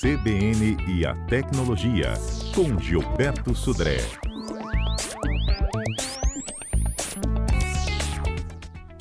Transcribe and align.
CBN 0.00 0.78
e 0.88 1.04
a 1.04 1.14
Tecnologia, 1.26 2.14
com 2.54 2.80
Gilberto 2.80 3.54
Sudré. 3.54 3.98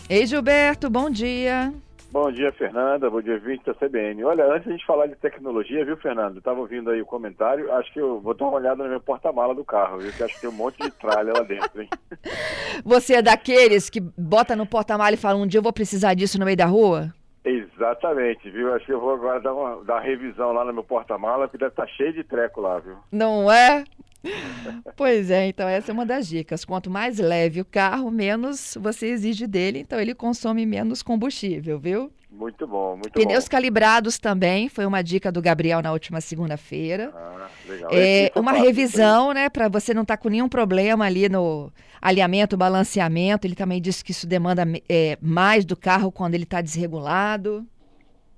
Ei, 0.10 0.28
Gilberto, 0.28 0.90
bom 0.90 1.10
dia. 1.10 1.74
Bom 2.12 2.30
dia, 2.34 2.52
Fernanda. 2.52 3.10
Bom 3.10 3.22
dia, 3.22 3.40
vinte 3.40 3.64
da 3.64 3.74
CBN. 3.76 4.26
Olha, 4.26 4.44
antes 4.52 4.64
de 4.64 4.72
a 4.72 4.72
gente 4.74 4.86
falar 4.86 5.08
de 5.08 5.16
tecnologia, 5.16 5.86
viu, 5.86 5.96
Fernando? 5.96 6.34
Eu 6.34 6.40
estava 6.40 6.60
ouvindo 6.60 6.90
aí 6.90 7.02
o 7.02 7.06
comentário. 7.06 7.72
Acho 7.72 7.94
que 7.94 8.02
eu 8.02 8.20
vou 8.20 8.34
dar 8.34 8.48
uma 8.48 8.58
olhada 8.58 8.84
no 8.84 8.90
meu 8.90 9.00
porta-mala 9.00 9.56
do 9.56 9.64
carro, 9.64 10.00
viu? 10.00 10.12
Que 10.12 10.24
acho 10.24 10.36
que 10.36 10.42
tem 10.42 10.50
um 10.50 10.54
monte 10.54 10.84
de 10.84 10.92
tralha 10.92 11.32
lá 11.32 11.44
dentro, 11.44 11.82
hein? 11.82 11.88
Você 12.84 13.14
é 13.14 13.22
daqueles 13.22 13.90
que 13.90 14.02
bota 14.02 14.54
no 14.54 14.66
porta-mala 14.66 15.14
e 15.14 15.18
fala: 15.18 15.40
um 15.40 15.48
dia 15.48 15.60
eu 15.60 15.64
vou 15.64 15.72
precisar 15.72 16.14
disso 16.14 16.38
no 16.38 16.44
meio 16.44 16.58
da 16.58 16.66
rua? 16.66 17.14
Exatamente, 17.44 18.50
viu? 18.50 18.74
Acho 18.74 18.86
que 18.86 18.94
eu 18.94 19.00
vou 19.00 19.14
agora 19.14 19.40
dar 19.40 19.54
uma, 19.54 19.84
dar 19.84 19.96
uma 19.96 20.02
revisão 20.02 20.52
lá 20.52 20.66
no 20.66 20.74
meu 20.74 20.84
porta-mala, 20.84 21.48
porque 21.48 21.58
deve 21.58 21.72
estar 21.72 21.86
tá 21.86 21.92
cheio 21.94 22.14
de 22.14 22.24
treco 22.24 22.62
lá, 22.62 22.80
viu? 22.80 22.98
Não 23.12 23.52
é? 23.52 23.84
pois 24.98 25.32
é, 25.32 25.48
então 25.48 25.68
essa 25.68 25.92
é 25.92 25.94
uma 25.94 26.06
das 26.06 26.28
dicas. 26.28 26.66
Quanto 26.66 26.90
mais 26.90 27.18
leve 27.18 27.62
o 27.62 27.66
carro, 27.66 28.12
menos 28.12 28.78
você 28.80 29.08
exige 29.08 29.48
dele, 29.48 29.80
então 29.80 30.00
ele 30.00 30.14
consome 30.14 30.66
menos 30.66 31.02
combustível, 31.02 31.80
viu? 31.80 32.12
Muito 32.40 32.66
bom, 32.66 32.92
muito 32.96 33.12
Pneus 33.12 33.44
bom. 33.44 33.52
calibrados 33.52 34.18
também, 34.18 34.70
foi 34.70 34.86
uma 34.86 35.04
dica 35.04 35.30
do 35.30 35.42
Gabriel 35.42 35.82
na 35.82 35.92
última 35.92 36.22
segunda-feira. 36.22 37.12
Ah, 37.14 37.50
legal. 37.68 37.92
É, 37.92 38.32
uma 38.34 38.54
revisão, 38.54 39.34
né, 39.34 39.50
para 39.50 39.68
você 39.68 39.94
não 39.94 40.04
estar 40.04 40.16
tá 40.16 40.24
com 40.24 40.30
nenhum 40.30 40.48
problema 40.48 41.04
ali 41.04 41.28
no 41.28 41.70
alinhamento, 42.02 42.56
balanceamento. 42.56 43.46
Ele 43.46 43.56
também 43.56 43.82
disse 43.82 44.06
que 44.06 44.12
isso 44.12 44.26
demanda 44.26 44.64
é, 44.88 45.18
mais 45.22 45.66
do 45.66 45.76
carro 45.76 46.14
quando 46.14 46.34
ele 46.34 46.46
está 46.46 46.62
desregulado. 46.62 47.66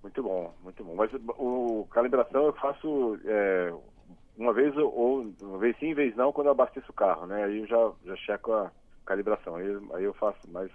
Muito 0.01 0.23
bom, 0.23 0.51
muito 0.63 0.83
bom. 0.83 0.95
Mas 0.95 1.11
o 1.37 1.85
calibração 1.91 2.47
eu 2.47 2.53
faço 2.53 3.19
é, 3.23 3.71
uma 4.35 4.51
vez 4.51 4.75
ou 4.77 5.31
uma 5.43 5.59
vez 5.59 5.77
sim, 5.77 5.93
vez 5.93 6.15
não, 6.15 6.33
quando 6.33 6.47
eu 6.47 6.53
abasteço 6.53 6.89
o 6.89 6.95
carro, 6.95 7.27
né? 7.27 7.43
Aí 7.43 7.59
eu 7.59 7.67
já, 7.67 7.91
já 8.03 8.15
checo 8.15 8.51
a 8.51 8.71
calibração. 9.05 9.57
Aí, 9.57 9.77
aí 9.93 10.03
eu 10.03 10.13
faço, 10.15 10.39
mas 10.51 10.71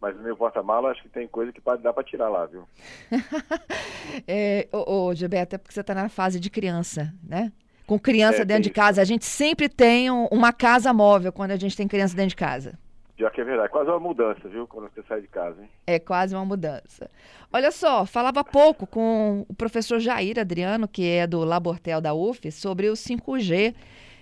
mas 0.00 0.16
no 0.16 0.22
meu 0.22 0.36
porta-mala 0.36 0.90
acho 0.90 1.02
que 1.02 1.08
tem 1.08 1.28
coisa 1.28 1.52
que 1.52 1.60
pode 1.60 1.82
dar 1.82 1.92
para 1.92 2.02
tirar 2.02 2.28
lá, 2.28 2.46
viu? 2.46 2.66
é, 4.26 4.66
ô, 4.72 5.08
ô, 5.08 5.14
Gilberto, 5.14 5.56
é 5.56 5.58
porque 5.58 5.74
você 5.74 5.80
está 5.80 5.94
na 5.94 6.08
fase 6.08 6.40
de 6.40 6.48
criança, 6.48 7.12
né? 7.22 7.52
Com 7.86 7.98
criança 7.98 8.42
é, 8.42 8.44
dentro 8.44 8.62
de 8.62 8.70
casa. 8.70 9.02
A 9.02 9.04
gente 9.04 9.24
sempre 9.24 9.68
tem 9.68 10.10
um, 10.10 10.26
uma 10.30 10.52
casa 10.52 10.92
móvel 10.92 11.32
quando 11.32 11.50
a 11.50 11.56
gente 11.56 11.76
tem 11.76 11.86
criança 11.86 12.16
dentro 12.16 12.30
de 12.30 12.36
casa. 12.36 12.78
Já 13.18 13.30
que 13.30 13.42
é 13.42 13.44
verdade. 13.44 13.68
Quase 13.68 13.90
uma 13.90 14.00
mudança, 14.00 14.48
viu? 14.48 14.66
Quando 14.66 14.88
você 14.90 15.02
sai 15.06 15.20
de 15.20 15.28
casa, 15.28 15.60
hein? 15.60 15.68
É 15.86 15.98
quase 15.98 16.34
uma 16.34 16.44
mudança. 16.44 17.10
Olha 17.52 17.70
só, 17.70 18.06
falava 18.06 18.42
pouco 18.42 18.86
com 18.86 19.44
o 19.46 19.54
professor 19.54 20.00
Jair 20.00 20.38
Adriano, 20.38 20.88
que 20.88 21.06
é 21.06 21.26
do 21.26 21.44
Labortel 21.44 22.00
da 22.00 22.14
UF, 22.14 22.50
sobre 22.50 22.88
o 22.88 22.94
5G. 22.94 23.74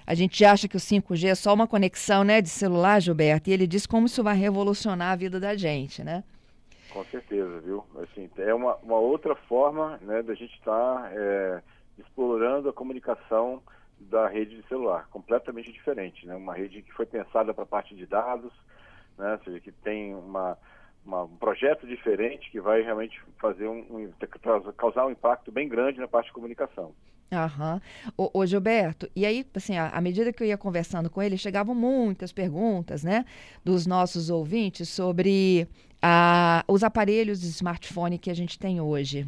A 0.08 0.14
gente 0.14 0.42
acha 0.42 0.66
que 0.66 0.74
o 0.74 0.80
5G 0.80 1.28
é 1.28 1.34
só 1.34 1.52
uma 1.52 1.68
conexão 1.68 2.24
né, 2.24 2.40
de 2.40 2.48
celular, 2.48 2.98
Gilberto, 2.98 3.50
e 3.50 3.52
ele 3.52 3.66
diz 3.66 3.86
como 3.86 4.06
isso 4.06 4.24
vai 4.24 4.34
revolucionar 4.34 5.12
a 5.12 5.16
vida 5.16 5.38
da 5.38 5.54
gente, 5.54 6.02
né? 6.02 6.24
Com 6.88 7.04
certeza, 7.04 7.60
viu? 7.60 7.84
Assim, 8.02 8.30
é 8.38 8.54
uma, 8.54 8.76
uma 8.76 8.96
outra 8.96 9.34
forma 9.34 9.98
né, 10.00 10.22
da 10.22 10.32
gente 10.32 10.54
estar 10.54 11.02
tá, 11.02 11.10
é, 11.12 11.62
explorando 11.98 12.70
a 12.70 12.72
comunicação 12.72 13.62
da 14.00 14.26
rede 14.26 14.56
de 14.56 14.66
celular, 14.66 15.06
completamente 15.10 15.70
diferente, 15.70 16.26
né? 16.26 16.34
Uma 16.34 16.54
rede 16.54 16.80
que 16.80 16.94
foi 16.94 17.04
pensada 17.04 17.52
para 17.52 17.64
a 17.64 17.66
parte 17.66 17.94
de 17.94 18.06
dados, 18.06 18.54
né? 19.18 19.32
Ou 19.34 19.44
seja, 19.44 19.60
que 19.60 19.72
tem 19.72 20.14
uma, 20.14 20.56
uma, 21.04 21.24
um 21.24 21.36
projeto 21.36 21.86
diferente 21.86 22.50
que 22.50 22.62
vai 22.62 22.80
realmente 22.80 23.20
fazer 23.38 23.68
um, 23.68 23.80
um, 23.90 24.12
causar 24.74 25.04
um 25.04 25.10
impacto 25.10 25.52
bem 25.52 25.68
grande 25.68 26.00
na 26.00 26.08
parte 26.08 26.28
de 26.28 26.32
comunicação. 26.32 26.94
Aham. 27.30 27.80
Ô, 28.16 28.30
ô, 28.32 28.46
Gilberto, 28.46 29.08
e 29.14 29.26
aí, 29.26 29.44
assim, 29.54 29.76
à, 29.76 30.00
medida 30.00 30.32
que 30.32 30.42
eu 30.42 30.46
ia 30.46 30.56
conversando 30.56 31.10
com 31.10 31.22
ele, 31.22 31.36
chegavam 31.36 31.74
muitas 31.74 32.32
perguntas, 32.32 33.02
né, 33.02 33.24
dos 33.64 33.86
nossos 33.86 34.30
ouvintes 34.30 34.88
sobre 34.88 35.68
os 36.66 36.82
aparelhos 36.82 37.40
de 37.40 37.48
smartphone 37.48 38.18
que 38.18 38.30
a 38.30 38.34
gente 38.34 38.58
tem 38.58 38.80
hoje. 38.80 39.26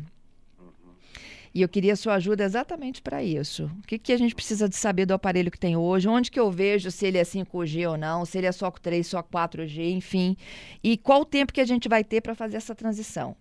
E 1.52 1.62
eu 1.62 1.68
queria 1.68 1.96
sua 1.96 2.14
ajuda 2.14 2.44
exatamente 2.44 3.02
para 3.02 3.24
isso. 3.24 3.68
O 3.82 3.86
que, 3.86 3.98
que 3.98 4.12
a 4.12 4.16
gente 4.16 4.36
precisa 4.36 4.68
de 4.68 4.76
saber 4.76 5.04
do 5.04 5.14
aparelho 5.14 5.50
que 5.50 5.58
tem 5.58 5.76
hoje? 5.76 6.06
Onde 6.08 6.30
que 6.30 6.38
eu 6.38 6.48
vejo 6.48 6.92
se 6.92 7.06
ele 7.06 7.18
é 7.18 7.24
5G 7.24 7.90
ou 7.90 7.96
não? 7.96 8.24
Se 8.24 8.38
ele 8.38 8.46
é 8.46 8.52
só 8.52 8.70
3, 8.70 9.04
só 9.04 9.20
4G, 9.20 9.90
enfim. 9.90 10.36
E 10.82 10.96
qual 10.96 11.22
o 11.22 11.24
tempo 11.24 11.52
que 11.52 11.60
a 11.60 11.64
gente 11.64 11.88
vai 11.88 12.04
ter 12.04 12.20
para 12.20 12.36
fazer 12.36 12.56
essa 12.56 12.72
transição? 12.72 13.34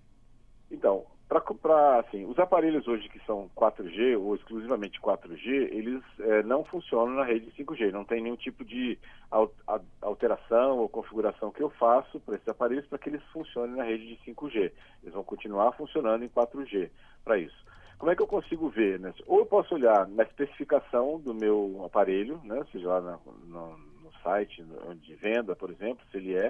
Então, 0.72 1.06
para 1.30 2.00
assim, 2.00 2.26
os 2.26 2.40
aparelhos 2.40 2.88
hoje 2.88 3.08
que 3.08 3.24
são 3.24 3.48
4G 3.56 4.20
ou 4.20 4.36
exclusivamente 4.36 5.00
4G, 5.00 5.46
eles 5.72 6.02
é, 6.20 6.42
não 6.42 6.64
funcionam 6.64 7.14
na 7.14 7.24
rede 7.24 7.52
5G. 7.52 7.92
Não 7.92 8.04
tem 8.04 8.22
nenhum 8.22 8.36
tipo 8.36 8.66
de 8.66 8.98
alteração 10.02 10.80
ou 10.80 10.90
configuração 10.90 11.52
que 11.52 11.62
eu 11.62 11.70
faço 11.70 12.20
para 12.22 12.36
esses 12.36 12.48
aparelhos 12.48 12.88
para 12.88 12.98
que 12.98 13.10
eles 13.10 13.22
funcionem 13.32 13.76
na 13.76 13.84
rede 13.84 14.08
de 14.08 14.32
5G. 14.32 14.72
Eles 15.04 15.14
vão 15.14 15.24
continuar 15.24 15.72
funcionando 15.74 16.26
em 16.26 16.30
4G 16.30 16.90
para 17.24 17.38
isso. 17.38 17.70
Como 18.00 18.12
é 18.12 18.16
que 18.16 18.24
eu 18.24 18.28
consigo 18.28 18.68
ver? 18.70 19.00
Né? 19.00 19.14
Ou 19.28 19.40
eu 19.40 19.46
posso 19.46 19.76
olhar 19.76 20.08
na 20.08 20.24
especificação 20.24 21.20
do 21.20 21.36
meu 21.36 21.84
aparelho, 21.86 22.42
né? 22.44 22.66
seja 22.72 22.88
lá 22.88 23.02
no, 23.02 23.20
no, 23.46 23.78
no 23.78 24.12
site 24.24 24.66
de 25.02 25.16
venda, 25.16 25.56
por 25.56 25.70
exemplo, 25.70 26.04
se 26.10 26.18
ele 26.18 26.36
é, 26.36 26.48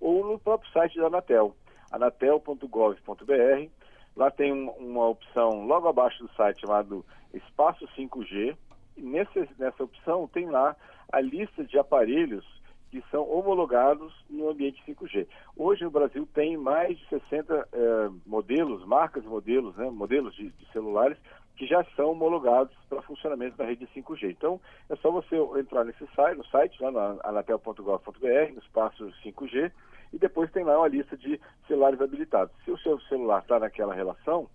ou 0.00 0.24
no 0.24 0.38
próprio 0.38 0.70
site 0.72 0.98
da 0.98 1.08
Anatel, 1.08 1.54
anatel.gov.br. 1.90 3.68
Lá 4.16 4.30
tem 4.30 4.52
um, 4.52 4.70
uma 4.70 5.08
opção 5.08 5.66
logo 5.66 5.88
abaixo 5.88 6.22
do 6.22 6.32
site 6.34 6.60
chamado 6.60 7.04
Espaço 7.32 7.86
5G. 7.96 8.56
E 8.96 9.02
nesse, 9.02 9.48
nessa 9.58 9.84
opção 9.84 10.28
tem 10.28 10.50
lá 10.50 10.76
a 11.10 11.20
lista 11.20 11.64
de 11.64 11.78
aparelhos 11.78 12.44
que 12.92 13.02
são 13.10 13.26
homologados 13.26 14.12
no 14.28 14.50
ambiente 14.50 14.82
5G. 14.86 15.26
Hoje 15.56 15.82
no 15.82 15.90
Brasil 15.90 16.28
tem 16.34 16.58
mais 16.58 16.98
de 16.98 17.08
60 17.08 17.68
eh, 17.72 18.10
modelos, 18.26 18.84
marcas 18.84 19.24
modelos, 19.24 19.74
né, 19.76 19.88
modelos 19.88 20.34
de, 20.34 20.50
de, 20.50 20.72
celulares 20.72 21.16
que 21.56 21.66
já 21.66 21.82
são 21.96 22.12
homologados 22.12 22.76
para 22.90 23.00
funcionamento 23.00 23.56
da 23.56 23.64
rede 23.64 23.88
5G. 23.96 24.32
Então 24.32 24.60
é 24.90 24.96
só 24.96 25.10
você 25.10 25.36
entrar 25.58 25.84
nesse 25.84 26.06
site, 26.14 26.36
no 26.36 26.44
site, 26.44 26.82
lá 26.82 26.90
na 26.90 27.16
anatel.gov.br, 27.24 28.52
no 28.52 28.58
espaço 28.58 29.10
5G, 29.24 29.72
e 30.12 30.18
depois 30.18 30.50
tem 30.50 30.64
lá 30.64 30.78
uma 30.78 30.88
lista 30.88 31.16
de 31.16 31.40
celulares 31.66 32.00
habilitados. 32.00 32.54
Se 32.64 32.70
o 32.70 32.78
seu 32.78 33.00
celular 33.02 33.40
está 33.42 33.58
naquela 33.58 33.94
relação, 33.94 34.48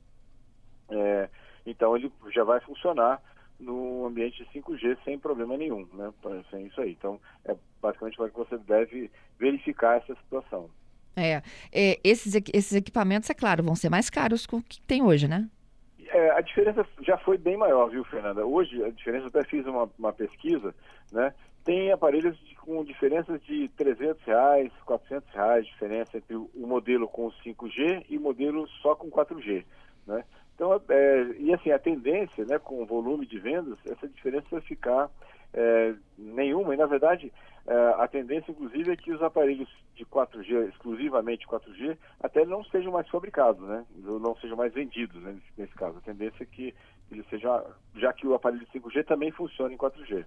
é, 0.90 1.30
então 1.66 1.96
ele 1.96 2.12
já 2.34 2.44
vai 2.44 2.60
funcionar 2.62 3.22
no 3.60 4.06
ambiente 4.06 4.48
5G 4.54 4.98
sem 5.04 5.18
problema 5.18 5.58
nenhum, 5.58 5.88
né? 5.94 6.14
Sem 6.52 6.68
isso 6.68 6.80
aí. 6.80 6.92
Então, 6.92 7.20
é 7.46 7.56
basicamente 7.82 8.22
é 8.22 8.30
que 8.30 8.38
você 8.38 8.58
deve 8.60 9.12
verificar 9.40 9.98
essa 9.98 10.16
situação. 10.16 10.70
É, 11.16 11.42
é 11.72 12.00
esses, 12.04 12.36
esses 12.54 12.74
equipamentos, 12.74 13.30
é 13.30 13.34
claro, 13.34 13.64
vão 13.64 13.76
ser 13.76 13.90
mais 13.90 14.10
caros 14.10 14.46
que 14.46 14.56
o 14.56 14.62
que 14.62 14.80
tem 14.82 15.02
hoje, 15.02 15.28
né? 15.28 15.50
É, 16.10 16.32
a 16.32 16.42
diferença 16.42 16.86
já 17.02 17.18
foi 17.18 17.38
bem 17.38 17.58
maior, 17.58 17.90
viu, 17.90 18.04
Fernanda? 18.06 18.46
Hoje, 18.46 18.82
a 18.84 18.90
diferença, 18.90 19.26
eu 19.26 19.30
até 19.30 19.44
fiz 19.44 19.66
uma, 19.66 19.90
uma 19.98 20.14
pesquisa, 20.14 20.74
né? 21.12 21.34
Tem 21.68 21.92
aparelhos 21.92 22.40
com 22.62 22.82
diferenças 22.86 23.44
de 23.44 23.68
300 23.76 24.24
reais, 24.24 24.72
400 24.86 25.30
reais, 25.34 25.66
diferença 25.66 26.16
entre 26.16 26.34
o, 26.34 26.50
modelo 26.56 27.10
com 27.10 27.30
5G 27.30 28.06
e 28.08 28.18
o 28.18 28.22
modelo 28.22 28.66
só 28.82 28.96
com 28.96 29.12
4G, 29.12 29.66
né? 30.08 30.24
Então, 30.56 30.82
é, 30.88 31.24
e 31.38 31.54
assim, 31.54 31.70
a 31.72 31.78
tendência, 31.78 32.46
né, 32.46 32.58
com 32.58 32.82
o 32.82 32.86
volume 32.86 33.26
de 33.26 33.38
vendas, 33.38 33.78
essa 33.86 34.08
diferença 34.08 34.48
vai 34.50 34.62
ficar 34.62 35.10
é, 35.54 35.94
nenhuma. 36.18 36.74
E, 36.74 36.78
na 36.78 36.86
verdade, 36.86 37.34
é, 37.68 37.76
a 37.98 38.08
tendência, 38.08 38.50
inclusive, 38.50 38.94
é 38.94 38.96
que 38.96 39.12
os 39.12 39.22
aparelhos 39.22 39.68
de 39.94 40.06
4G, 40.06 40.70
exclusivamente 40.70 41.46
4G, 41.46 41.98
até 42.22 42.46
não 42.46 42.64
sejam 42.64 42.94
mais 42.94 43.10
fabricados, 43.10 43.68
né? 43.68 43.86
Não 43.98 44.38
sejam 44.38 44.56
mais 44.56 44.74
vendidos, 44.74 45.22
né, 45.22 45.34
nesse, 45.34 45.52
nesse 45.58 45.74
caso. 45.74 45.98
A 45.98 46.02
tendência 46.02 46.44
é 46.44 46.46
que 46.46 46.74
ele 47.12 47.26
seja, 47.30 47.66
já 47.98 48.14
que 48.14 48.26
o 48.26 48.34
aparelho 48.34 48.66
de 48.66 48.80
5G 48.80 49.06
também 49.06 49.32
funciona 49.32 49.74
em 49.74 49.78
4G. 49.78 50.24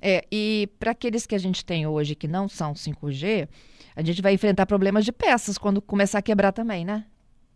É, 0.00 0.24
e 0.30 0.68
para 0.78 0.92
aqueles 0.92 1.26
que 1.26 1.34
a 1.34 1.38
gente 1.38 1.64
tem 1.64 1.86
hoje 1.86 2.14
que 2.14 2.28
não 2.28 2.48
são 2.48 2.72
5G, 2.72 3.48
a 3.96 4.02
gente 4.02 4.22
vai 4.22 4.32
enfrentar 4.32 4.66
problemas 4.66 5.04
de 5.04 5.12
peças 5.12 5.58
quando 5.58 5.82
começar 5.82 6.18
a 6.18 6.22
quebrar 6.22 6.52
também, 6.52 6.84
né? 6.84 7.04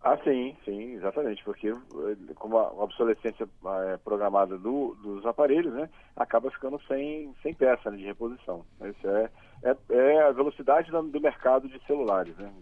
Ah, 0.04 0.18
sim, 0.24 0.56
sim, 0.64 0.94
exatamente, 0.94 1.44
porque 1.44 1.68
eh, 1.68 2.34
como 2.34 2.58
a 2.58 2.72
obsolescência 2.72 3.48
é 3.92 3.96
programada 3.98 4.58
do, 4.58 4.96
dos 4.96 5.24
aparelhos, 5.24 5.72
né, 5.72 5.88
acaba 6.16 6.50
ficando 6.50 6.80
sem, 6.88 7.32
sem 7.40 7.54
peça 7.54 7.88
né, 7.88 7.98
de 7.98 8.04
reposição. 8.04 8.64
Isso 8.84 9.08
é, 9.08 9.30
é, 9.62 9.76
é 9.90 10.22
a 10.22 10.32
velocidade 10.32 10.90
do 10.90 11.20
mercado 11.20 11.68
de 11.68 11.80
celulares, 11.86 12.36
né? 12.36 12.52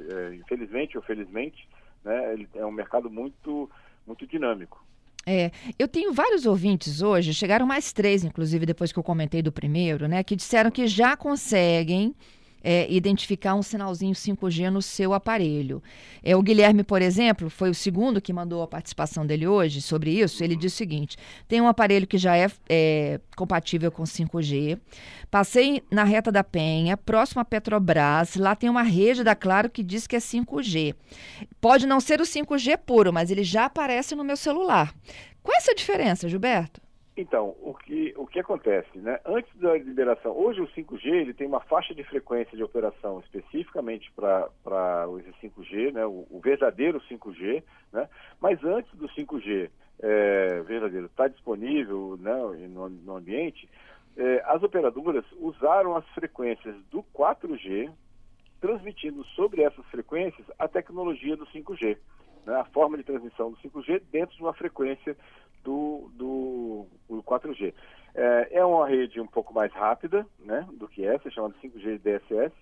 É, 0.00 0.34
infelizmente 0.36 0.96
ou 0.96 1.02
felizmente, 1.02 1.68
né, 2.02 2.32
ele 2.32 2.48
é 2.54 2.64
um 2.64 2.72
mercado 2.72 3.10
muito, 3.10 3.70
muito 4.06 4.26
dinâmico. 4.26 4.82
É, 5.28 5.50
eu 5.76 5.88
tenho 5.88 6.12
vários 6.12 6.46
ouvintes 6.46 7.02
hoje, 7.02 7.34
chegaram 7.34 7.66
mais 7.66 7.92
três, 7.92 8.22
inclusive, 8.22 8.64
depois 8.64 8.92
que 8.92 8.98
eu 8.98 9.02
comentei 9.02 9.42
do 9.42 9.50
primeiro, 9.50 10.06
né, 10.06 10.22
que 10.22 10.36
disseram 10.36 10.70
que 10.70 10.86
já 10.86 11.16
conseguem 11.16 12.14
é, 12.66 12.84
identificar 12.90 13.54
um 13.54 13.62
sinalzinho 13.62 14.12
5G 14.12 14.70
no 14.70 14.82
seu 14.82 15.14
aparelho. 15.14 15.80
É, 16.20 16.34
o 16.34 16.42
Guilherme, 16.42 16.82
por 16.82 17.00
exemplo, 17.00 17.48
foi 17.48 17.70
o 17.70 17.74
segundo 17.74 18.20
que 18.20 18.32
mandou 18.32 18.60
a 18.60 18.66
participação 18.66 19.24
dele 19.24 19.46
hoje 19.46 19.80
sobre 19.80 20.10
isso. 20.10 20.42
Ele 20.42 20.56
diz 20.56 20.72
o 20.72 20.76
seguinte: 20.76 21.16
tem 21.46 21.60
um 21.60 21.68
aparelho 21.68 22.08
que 22.08 22.18
já 22.18 22.36
é, 22.36 22.50
é 22.68 23.20
compatível 23.36 23.92
com 23.92 24.02
5G. 24.02 24.80
Passei 25.30 25.80
na 25.92 26.02
reta 26.02 26.32
da 26.32 26.42
Penha, 26.42 26.96
próximo 26.96 27.40
à 27.40 27.44
Petrobras. 27.44 28.34
Lá 28.34 28.56
tem 28.56 28.68
uma 28.68 28.82
rede 28.82 29.22
da 29.22 29.36
Claro 29.36 29.70
que 29.70 29.84
diz 29.84 30.08
que 30.08 30.16
é 30.16 30.18
5G. 30.18 30.96
Pode 31.60 31.86
não 31.86 32.00
ser 32.00 32.20
o 32.20 32.24
5G 32.24 32.78
puro, 32.78 33.12
mas 33.12 33.30
ele 33.30 33.44
já 33.44 33.66
aparece 33.66 34.16
no 34.16 34.24
meu 34.24 34.36
celular. 34.36 34.92
Qual 35.40 35.54
é 35.54 35.58
essa 35.58 35.72
diferença, 35.72 36.28
Gilberto? 36.28 36.85
Então, 37.16 37.56
o 37.62 37.72
que, 37.72 38.12
o 38.14 38.26
que 38.26 38.38
acontece, 38.38 38.98
né? 38.98 39.18
Antes 39.24 39.50
da 39.56 39.72
liberação, 39.72 40.36
hoje 40.36 40.60
o 40.60 40.68
5G 40.68 41.06
ele 41.06 41.32
tem 41.32 41.46
uma 41.46 41.60
faixa 41.60 41.94
de 41.94 42.04
frequência 42.04 42.54
de 42.54 42.62
operação 42.62 43.20
especificamente 43.20 44.12
para 44.12 45.08
o 45.08 45.16
5G, 45.42 45.92
né? 45.94 46.04
O, 46.04 46.26
o, 46.30 46.40
verdadeiro 46.44 47.00
5G, 47.10 47.62
né? 47.90 48.06
Mas 48.38 48.62
antes 48.62 48.94
do 48.94 49.08
5G 49.08 49.70
é, 49.98 50.60
verdadeiro 50.66 51.06
estar 51.06 51.24
tá 51.24 51.28
disponível 51.28 52.18
né, 52.20 52.34
no, 52.68 52.90
no 52.90 53.16
ambiente, 53.16 53.66
é, 54.14 54.42
as 54.44 54.62
operadoras 54.62 55.24
usaram 55.38 55.96
as 55.96 56.06
frequências 56.10 56.76
do 56.90 57.02
4G, 57.14 57.90
transmitindo 58.60 59.24
sobre 59.28 59.62
essas 59.62 59.86
frequências 59.86 60.46
a 60.58 60.68
tecnologia 60.68 61.34
do 61.34 61.46
5G, 61.46 61.96
né? 62.44 62.56
A 62.56 62.64
forma 62.66 62.98
de 62.98 63.04
transmissão 63.04 63.50
do 63.50 63.56
5G 63.56 64.02
dentro 64.12 64.36
de 64.36 64.42
uma 64.42 64.52
frequência 64.52 65.16
do, 65.66 66.08
do, 66.14 66.86
do 67.08 67.22
4G. 67.24 67.74
É, 68.14 68.58
é, 68.58 68.64
uma 68.64 68.88
rede 68.88 69.20
um 69.20 69.26
pouco 69.26 69.52
mais 69.52 69.72
rápida 69.72 70.24
né, 70.38 70.66
do 70.72 70.86
que 70.86 71.04
essa, 71.04 71.28
chamada 71.28 71.54
5G 71.62 71.98
DSS. 71.98 72.54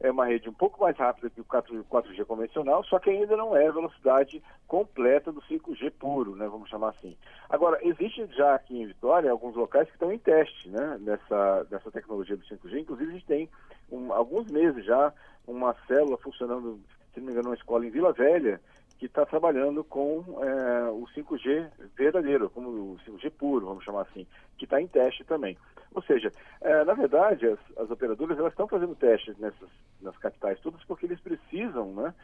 É 0.00 0.10
uma 0.10 0.26
rede 0.26 0.48
um 0.48 0.52
pouco 0.52 0.80
mais 0.80 0.96
rápida 0.96 1.30
que 1.30 1.40
o 1.40 1.44
4, 1.44 1.84
4G 1.84 2.24
convencional, 2.24 2.84
só 2.84 2.98
que 2.98 3.08
ainda 3.08 3.34
não 3.36 3.56
é 3.56 3.66
a 3.66 3.72
velocidade 3.72 4.42
completa 4.66 5.32
do 5.32 5.40
5G 5.42 5.90
puro, 5.98 6.34
né, 6.36 6.46
vamos 6.48 6.68
chamar 6.68 6.90
assim. 6.90 7.16
Agora, 7.48 7.78
existe 7.82 8.26
já 8.36 8.54
aqui 8.54 8.78
em 8.78 8.86
Vitória 8.86 9.30
alguns 9.30 9.54
locais 9.54 9.86
que 9.86 9.94
estão 9.94 10.12
em 10.12 10.18
teste 10.18 10.68
né, 10.68 10.98
nessa, 11.00 11.66
nessa 11.70 11.90
tecnologia 11.90 12.36
do 12.36 12.44
5G. 12.44 12.80
Inclusive, 12.80 13.10
a 13.10 13.14
gente 13.14 13.26
tem 13.26 13.48
um, 13.90 14.12
alguns 14.12 14.50
meses 14.50 14.84
já 14.84 15.12
uma 15.46 15.74
célula 15.86 16.18
funcionando, 16.18 16.80
se 17.14 17.20
não 17.20 17.26
me 17.26 17.32
engano, 17.32 17.50
uma 17.50 17.54
escola 17.54 17.86
em 17.86 17.90
Vila 17.90 18.12
Velha, 18.12 18.60
que 18.98 19.06
está 19.06 19.26
trabalhando 19.26 19.84
com 19.84 20.24
é, 20.42 20.90
o 20.90 21.06
5G 21.14 21.70
verdadeiro, 21.96 22.48
como 22.50 22.68
o 22.68 22.98
5G 23.06 23.30
puro, 23.30 23.66
vamos 23.66 23.84
chamar 23.84 24.02
assim, 24.02 24.26
que 24.56 24.64
está 24.64 24.80
em 24.80 24.86
teste 24.86 25.24
também. 25.24 25.56
Ou 25.94 26.02
seja, 26.02 26.32
é, 26.60 26.84
na 26.84 26.94
verdade, 26.94 27.46
as, 27.46 27.58
as, 27.78 27.90
operadoras 27.90 28.38
elas 28.38 28.52
estão 28.52 28.68
fazendo 28.68 28.94
testes 28.94 29.36
nessas 29.38 29.68
nas 30.00 30.16
capitais 30.18 30.60
todas 30.60 30.82
porque 30.84 31.06
eles 31.06 31.20
precisam, 31.20 31.92
né, 31.92 32.14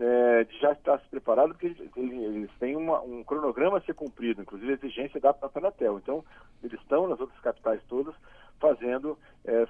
é, 0.00 0.44
de 0.44 0.58
já 0.58 0.72
estar 0.72 0.98
se 1.00 1.08
preparado, 1.08 1.50
porque 1.50 1.66
eles, 1.66 1.92
eles 1.96 2.50
têm 2.58 2.76
uma, 2.76 3.00
um 3.00 3.22
cronograma 3.24 3.78
a 3.78 3.80
ser 3.82 3.94
cumprido, 3.94 4.42
inclusive 4.42 4.72
a 4.72 4.74
exigência 4.74 5.20
da 5.20 5.34
Anatel. 5.54 5.98
Então, 5.98 6.24
eles 6.62 6.78
estão 6.80 7.06
nas 7.08 7.20
outras 7.20 7.38
capitais 7.40 7.82
todas 7.88 8.14
fazendo 8.60 9.16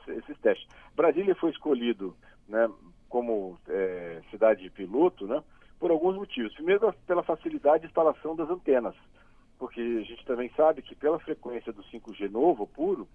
esses 0.09 0.39
testes. 0.39 0.67
Brasília 0.95 1.35
foi 1.35 1.51
escolhido, 1.51 2.17
né, 2.49 2.69
como 3.09 3.59
é, 3.69 4.21
cidade 4.31 4.63
de 4.63 4.71
piloto, 4.71 5.27
né, 5.27 5.43
por 5.79 5.91
alguns 5.91 6.17
motivos. 6.17 6.53
Primeiro, 6.55 6.93
pela 7.07 7.23
facilidade 7.23 7.83
de 7.83 7.87
instalação 7.87 8.35
das 8.35 8.51
antenas, 8.51 8.95
porque 9.59 9.81
a 9.81 10.05
gente 10.05 10.25
também 10.25 10.51
sabe 10.57 10.83
que 10.83 10.95
pela 10.95 11.19
frequência 11.19 11.73
do 11.73 11.83
5G 11.85 12.31
novo, 12.31 12.67
puro, 12.67 13.09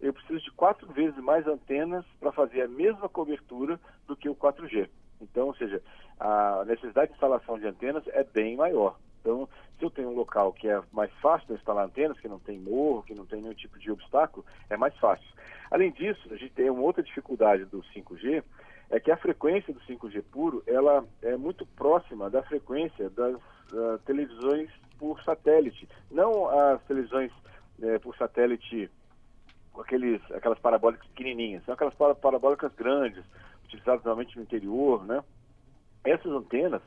eu 0.00 0.12
preciso 0.12 0.40
de 0.40 0.50
quatro 0.52 0.90
vezes 0.92 1.18
mais 1.18 1.46
antenas 1.46 2.04
para 2.18 2.32
fazer 2.32 2.62
a 2.62 2.68
mesma 2.68 3.08
cobertura 3.08 3.78
do 4.06 4.16
que 4.16 4.28
o 4.28 4.34
4G. 4.34 4.88
Então, 5.20 5.48
ou 5.48 5.54
seja, 5.54 5.82
a 6.18 6.64
necessidade 6.66 7.08
de 7.08 7.14
instalação 7.14 7.58
de 7.58 7.66
antenas 7.66 8.02
é 8.08 8.24
bem 8.24 8.56
maior. 8.56 8.96
Então, 9.20 9.46
se 9.78 9.84
eu 9.84 9.90
tenho 9.90 10.08
um 10.08 10.14
local 10.14 10.52
que 10.52 10.66
é 10.66 10.80
mais 10.90 11.12
fácil 11.20 11.46
de 11.48 11.54
instalar 11.54 11.84
antenas, 11.84 12.18
que 12.18 12.28
não 12.28 12.38
tem 12.38 12.58
morro, 12.58 13.02
que 13.02 13.14
não 13.14 13.26
tem 13.26 13.42
nenhum 13.42 13.54
tipo 13.54 13.78
de 13.78 13.90
obstáculo, 13.90 14.44
é 14.70 14.76
mais 14.78 14.96
fácil. 14.96 15.28
Além 15.70 15.92
disso, 15.92 16.28
a 16.32 16.36
gente 16.36 16.54
tem 16.54 16.70
uma 16.70 16.82
outra 16.82 17.02
dificuldade 17.02 17.66
do 17.66 17.82
5G, 17.94 18.42
é 18.90 18.98
que 18.98 19.10
a 19.10 19.16
frequência 19.16 19.72
do 19.72 19.80
5G 19.80 20.22
puro 20.30 20.62
ela 20.66 21.04
é 21.22 21.36
muito 21.36 21.64
próxima 21.64 22.28
da 22.28 22.42
frequência 22.42 23.08
das 23.10 23.36
uh, 23.36 23.98
televisões 24.04 24.68
por 24.98 25.22
satélite, 25.22 25.88
não 26.10 26.48
as 26.48 26.82
televisões 26.82 27.32
uh, 27.78 28.00
por 28.00 28.16
satélite 28.16 28.90
com 29.72 29.80
aqueles, 29.80 30.20
aquelas 30.32 30.58
parabólicas 30.58 31.06
pequenininhas, 31.08 31.64
são 31.64 31.74
aquelas 31.74 31.94
parabólicas 31.94 32.72
grandes, 32.74 33.24
utilizadas 33.64 34.02
normalmente 34.04 34.36
no 34.36 34.42
interior, 34.42 35.04
né? 35.06 35.22
Essas 36.02 36.32
antenas 36.32 36.82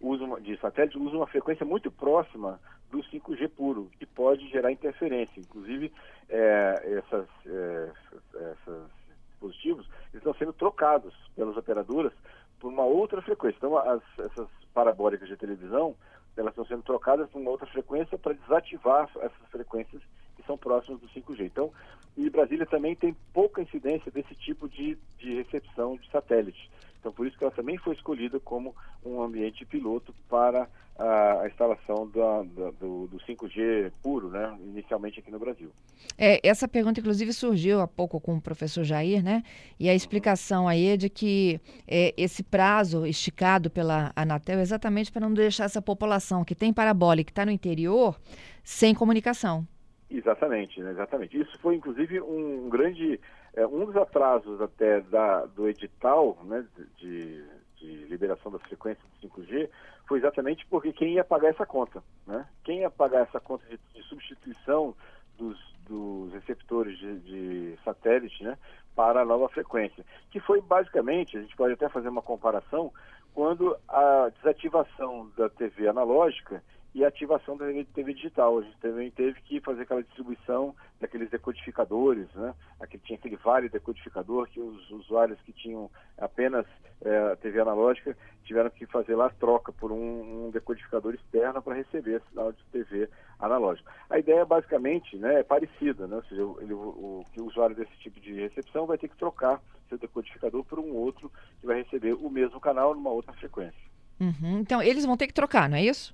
usam, 0.00 0.40
de 0.40 0.56
satélite 0.58 0.96
usam 0.98 1.18
uma 1.18 1.26
frequência 1.26 1.66
muito 1.66 1.90
próxima 1.90 2.60
do 2.90 2.98
5G 2.98 3.48
puro, 3.50 3.90
que 3.98 4.06
pode 4.06 4.48
gerar 4.48 4.70
interferência. 4.70 5.40
Inclusive, 5.40 5.92
é, 6.28 6.98
essas, 6.98 7.26
é, 7.46 7.90
essas 8.34 8.97
dispositivos, 9.38 9.86
eles 10.10 10.16
estão 10.16 10.34
sendo 10.34 10.52
trocados 10.52 11.14
pelas 11.34 11.56
operadoras 11.56 12.12
por 12.58 12.72
uma 12.72 12.84
outra 12.84 13.22
frequência. 13.22 13.56
Então, 13.56 13.78
as, 13.78 14.02
essas 14.18 14.48
parabólicas 14.74 15.28
de 15.28 15.36
televisão, 15.36 15.94
elas 16.36 16.52
estão 16.52 16.66
sendo 16.66 16.82
trocadas 16.82 17.28
por 17.30 17.40
uma 17.40 17.50
outra 17.50 17.66
frequência 17.66 18.18
para 18.18 18.34
desativar 18.34 19.08
essas 19.16 19.48
frequências 19.50 20.02
que 20.36 20.42
são 20.44 20.58
próximas 20.58 21.00
do 21.00 21.08
5G. 21.08 21.46
Então, 21.46 21.72
e 22.16 22.28
Brasília 22.28 22.66
também 22.66 22.96
tem 22.96 23.16
pouca 23.32 23.62
incidência 23.62 24.10
desse 24.10 24.34
tipo 24.34 24.68
de, 24.68 24.98
de 25.18 25.34
recepção 25.34 25.96
de 25.96 26.10
satélite. 26.10 26.70
Então, 27.00 27.12
por 27.12 27.26
isso 27.26 27.36
que 27.38 27.44
ela 27.44 27.52
também 27.52 27.78
foi 27.78 27.94
escolhida 27.94 28.40
como 28.40 28.74
um 29.04 29.22
ambiente 29.22 29.64
piloto 29.64 30.14
para 30.28 30.68
a, 30.98 31.42
a 31.42 31.46
instalação 31.46 32.08
da, 32.08 32.42
da, 32.42 32.70
do, 32.72 33.06
do, 33.06 33.18
5G 33.18 33.92
puro, 34.02 34.28
né, 34.30 34.58
inicialmente 34.64 35.20
aqui 35.20 35.30
no 35.30 35.38
Brasil. 35.38 35.70
É, 36.18 36.40
essa 36.46 36.66
pergunta, 36.66 36.98
inclusive, 36.98 37.32
surgiu 37.32 37.80
há 37.80 37.86
pouco 37.86 38.20
com 38.20 38.36
o 38.36 38.40
professor 38.40 38.82
Jair, 38.82 39.22
né? 39.22 39.44
E 39.78 39.88
a 39.88 39.94
explicação 39.94 40.66
aí 40.66 40.88
é 40.88 40.96
de 40.96 41.08
que 41.08 41.60
é, 41.86 42.12
esse 42.16 42.42
prazo 42.42 43.06
esticado 43.06 43.70
pela 43.70 44.12
Anatel 44.16 44.58
é 44.58 44.62
exatamente 44.62 45.12
para 45.12 45.20
não 45.20 45.32
deixar 45.32 45.64
essa 45.64 45.80
população 45.80 46.44
que 46.44 46.54
tem 46.54 46.72
parabólica, 46.72 47.26
que 47.26 47.32
está 47.32 47.46
no 47.46 47.52
interior, 47.52 48.18
sem 48.64 48.92
comunicação. 48.92 49.66
Exatamente, 50.10 50.80
né, 50.80 50.90
exatamente. 50.90 51.38
Isso 51.38 51.58
foi, 51.60 51.76
inclusive, 51.76 52.20
um 52.20 52.68
grande 52.68 53.20
é, 53.58 53.66
um 53.66 53.84
dos 53.84 53.96
atrasos 53.96 54.60
até 54.60 55.00
da, 55.00 55.44
do 55.46 55.68
edital 55.68 56.38
né, 56.44 56.64
de, 56.96 57.44
de, 57.76 58.04
liberação 58.04 58.52
das 58.52 58.62
frequências 58.62 59.04
do 59.20 59.28
5G 59.28 59.68
foi 60.06 60.18
exatamente 60.18 60.64
porque 60.66 60.92
quem 60.92 61.14
ia 61.14 61.24
pagar 61.24 61.48
essa 61.48 61.66
conta, 61.66 62.02
né? 62.26 62.46
Quem 62.62 62.80
ia 62.80 62.90
pagar 62.90 63.22
essa 63.22 63.40
conta 63.40 63.66
de, 63.66 63.78
de 63.92 64.02
substituição 64.04 64.94
dos, 65.36 65.58
dos 65.88 66.32
receptores 66.32 66.96
de, 66.98 67.18
de, 67.18 67.78
satélite, 67.84 68.44
né, 68.44 68.56
para 68.94 69.22
a 69.22 69.24
nova 69.24 69.48
frequência, 69.48 70.04
que 70.30 70.38
foi 70.38 70.60
basicamente, 70.60 71.36
a 71.36 71.40
gente 71.40 71.56
pode 71.56 71.74
até 71.74 71.88
fazer 71.88 72.08
uma 72.08 72.22
comparação, 72.22 72.92
quando 73.34 73.76
a 73.88 74.30
desativação 74.36 75.30
da 75.36 75.48
TV 75.48 75.88
analógica 75.88 76.62
e 76.98 77.04
a 77.04 77.08
ativação 77.08 77.56
da 77.56 77.66
TV 77.94 78.12
digital. 78.12 78.58
A 78.58 78.62
gente 78.62 78.76
também 78.78 79.08
teve 79.12 79.40
que 79.42 79.60
fazer 79.60 79.82
aquela 79.82 80.02
distribuição 80.02 80.74
daqueles 81.00 81.30
decodificadores, 81.30 82.26
né? 82.34 82.52
Aqui 82.80 82.98
tinha 82.98 83.16
aquele 83.16 83.36
vale 83.36 83.68
decodificador 83.68 84.48
que 84.48 84.60
os 84.60 84.90
usuários 84.90 85.40
que 85.42 85.52
tinham 85.52 85.88
apenas 86.18 86.66
é, 87.00 87.36
TV 87.36 87.60
analógica 87.60 88.16
tiveram 88.44 88.68
que 88.70 88.84
fazer 88.86 89.14
lá 89.14 89.26
a 89.26 89.30
troca 89.30 89.70
por 89.72 89.92
um, 89.92 90.46
um 90.46 90.50
decodificador 90.50 91.14
externo 91.14 91.62
para 91.62 91.76
receber 91.76 92.20
sinal 92.30 92.50
de 92.50 92.64
TV 92.72 93.08
analógico. 93.38 93.88
A 94.10 94.18
ideia 94.18 94.44
basicamente 94.44 95.16
né, 95.18 95.38
é 95.38 95.42
parecida, 95.44 96.08
né? 96.08 96.16
ou 96.16 96.24
seja, 96.24 96.42
ele, 96.60 96.74
o, 96.74 97.24
o, 97.36 97.42
usuário 97.44 97.76
desse 97.76 97.96
tipo 97.98 98.18
de 98.18 98.32
recepção 98.32 98.86
vai 98.86 98.98
ter 98.98 99.06
que 99.06 99.16
trocar 99.16 99.62
seu 99.88 99.98
decodificador 99.98 100.64
por 100.64 100.80
um 100.80 100.92
outro 100.96 101.30
que 101.60 101.66
vai 101.66 101.80
receber 101.80 102.14
o 102.14 102.28
mesmo 102.28 102.58
canal 102.58 102.92
numa 102.92 103.10
outra 103.10 103.32
frequência. 103.34 103.86
Uhum. 104.18 104.58
Então 104.58 104.82
eles 104.82 105.06
vão 105.06 105.16
ter 105.16 105.28
que 105.28 105.34
trocar, 105.34 105.68
não 105.68 105.76
é 105.76 105.84
isso? 105.84 106.12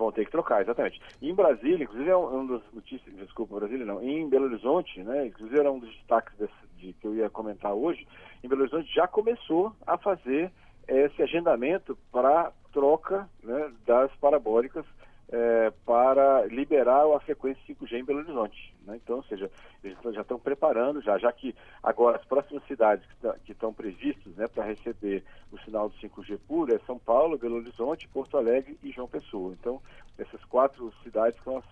Vão 0.00 0.10
ter 0.10 0.24
que 0.24 0.30
trocar, 0.30 0.62
exatamente. 0.62 0.98
E 1.20 1.28
em 1.28 1.34
Brasília, 1.34 1.84
inclusive 1.84 2.08
é 2.08 2.16
um 2.16 2.46
das 2.46 2.62
notícias, 2.72 3.14
desculpa, 3.16 3.56
Brasília 3.56 3.84
não, 3.84 4.02
em 4.02 4.26
Belo 4.30 4.46
Horizonte, 4.46 5.02
né, 5.02 5.26
inclusive 5.26 5.60
era 5.60 5.70
um 5.70 5.78
dos 5.78 5.94
destaques 5.94 6.34
desse, 6.38 6.54
de, 6.78 6.94
que 6.94 7.06
eu 7.06 7.14
ia 7.14 7.28
comentar 7.28 7.74
hoje, 7.74 8.08
em 8.42 8.48
Belo 8.48 8.62
Horizonte 8.62 8.90
já 8.94 9.06
começou 9.06 9.76
a 9.86 9.98
fazer 9.98 10.50
esse 10.88 11.22
agendamento 11.22 11.98
para 12.10 12.50
troca 12.72 13.28
né, 13.42 13.70
das 13.86 14.10
parabólicas 14.16 14.86
é, 15.32 15.72
para 15.86 16.46
liberar 16.46 17.04
a 17.14 17.20
frequência 17.20 17.62
5G 17.68 18.00
em 18.00 18.04
Belo 18.04 18.18
Horizonte. 18.18 18.74
Né? 18.84 18.98
Então, 19.02 19.16
ou 19.16 19.24
seja, 19.24 19.50
eles 19.82 19.96
já 20.12 20.22
estão 20.22 20.38
preparando, 20.38 21.00
já, 21.00 21.16
já 21.18 21.32
que 21.32 21.54
agora 21.82 22.16
as 22.16 22.24
próximas 22.24 22.64
cidades 22.66 23.06
que, 23.06 23.16
tá, 23.16 23.36
estão 23.48 23.72
previstas 23.72 24.34
né, 24.34 24.48
para 24.48 24.64
receber 24.64 25.24
o 25.52 25.58
sinal 25.60 25.88
do 25.88 25.96
5G 25.96 26.38
puro 26.48 26.74
é 26.74 26.78
São 26.80 26.98
Paulo, 26.98 27.38
Belo 27.38 27.56
Horizonte, 27.56 28.08
Porto 28.08 28.36
Alegre 28.36 28.76
e 28.82 28.90
João 28.90 29.08
Pessoa. 29.08 29.54
Então, 29.58 29.80
essas 30.18 30.44
quatro 30.44 30.92
cidades, 31.04 31.38
as, 31.46 31.64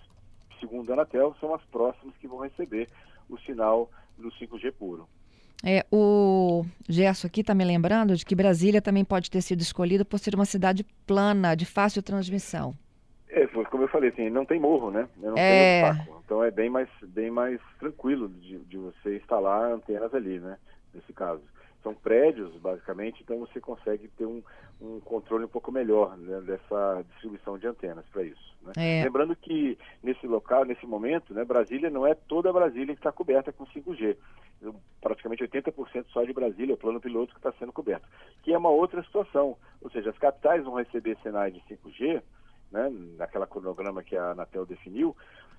segundo 0.61 0.91
a 0.91 0.95
Anatel, 0.95 1.35
são 1.41 1.53
as 1.55 1.63
próximas 1.65 2.17
que 2.17 2.29
vão 2.29 2.39
receber 2.39 2.89
o 3.29 3.37
sinal 3.39 3.91
do 4.17 4.31
5G 4.31 4.73
puro. 4.73 5.09
É, 5.65 5.85
o 5.91 6.65
Gerson 6.89 7.27
aqui 7.27 7.41
está 7.41 7.53
me 7.53 7.65
lembrando 7.65 8.15
de 8.15 8.25
que 8.25 8.37
Brasília 8.37 8.81
também 8.81 9.05
pode 9.05 9.29
ter 9.29 9.43
sido 9.43 9.61
escolhida 9.61 10.05
por 10.05 10.21
ser 10.21 10.37
uma 10.37 10.45
cidade 10.45 10.85
plana, 11.05 11.57
de 11.57 11.67
fácil 11.67 12.01
transmissão. 12.01 12.77
Foi 13.59 13.65
como 13.67 13.85
eu 13.85 13.89
falei, 13.89 14.11
assim, 14.11 14.31
não 14.31 14.45
tem 14.45 14.61
morro, 14.61 14.91
né? 14.91 15.09
Não 15.17 15.35
é... 15.37 15.81
tem 15.81 15.91
obstáculo. 15.91 16.23
Então 16.25 16.45
é 16.45 16.51
bem 16.51 16.71
mais, 16.71 16.89
bem 17.03 17.31
mais 17.31 17.61
tranquilo 17.81 18.29
de, 18.29 18.59
de 18.59 18.77
você 18.77 19.17
instalar 19.17 19.73
antenas 19.73 20.15
ali, 20.15 20.39
né? 20.39 20.57
Nesse 20.95 21.13
caso 21.13 21.43
são 21.83 21.95
prédios, 21.95 22.55
basicamente, 22.57 23.23
então 23.23 23.39
você 23.39 23.61
consegue 23.61 24.09
ter 24.09 24.27
um, 24.27 24.43
um 24.81 25.01
controle 25.01 25.45
um 25.45 25.49
pouco 25.49 25.71
melhor 25.71 26.17
né, 26.17 26.41
dessa 26.41 27.05
distribuição 27.11 27.57
de 27.57 27.67
antenas 27.67 28.05
para 28.13 28.25
isso. 28.25 28.57
Né? 28.63 28.73
É. 28.77 29.05
Lembrando 29.05 29.35
que 29.37 29.79
nesse 30.03 30.27
local, 30.27 30.65
nesse 30.65 30.87
momento, 30.87 31.33
né, 31.33 31.45
Brasília 31.45 31.89
não 31.89 32.07
é 32.07 32.15
toda 32.15 32.53
Brasília 32.53 32.95
que 32.95 33.01
está 33.01 33.13
coberta 33.13 33.53
com 33.53 33.65
5G. 33.67 34.17
Praticamente 35.01 35.45
80% 35.45 36.07
só 36.09 36.25
de 36.25 36.33
Brasília, 36.33 36.75
o 36.75 36.79
plano 36.79 37.01
piloto 37.01 37.33
que 37.33 37.39
está 37.39 37.53
sendo 37.53 37.73
coberto. 37.73 38.09
Que 38.43 38.53
é 38.53 38.59
uma 38.59 38.71
outra 38.71 39.03
situação. 39.05 39.57
Ou 39.81 39.91
seja, 39.91 40.11
as 40.11 40.19
capitais 40.19 40.65
vão 40.65 40.75
receber 40.75 41.17
sinais 41.23 41.55
de 41.55 41.61
5G, 41.61 42.21
né, 42.71 42.91
naquela 43.17 43.47
cronograma 43.47 44.03
que 44.03 44.17
a 44.17 44.33
Anatel 44.33 44.67
definiu, 44.67 45.17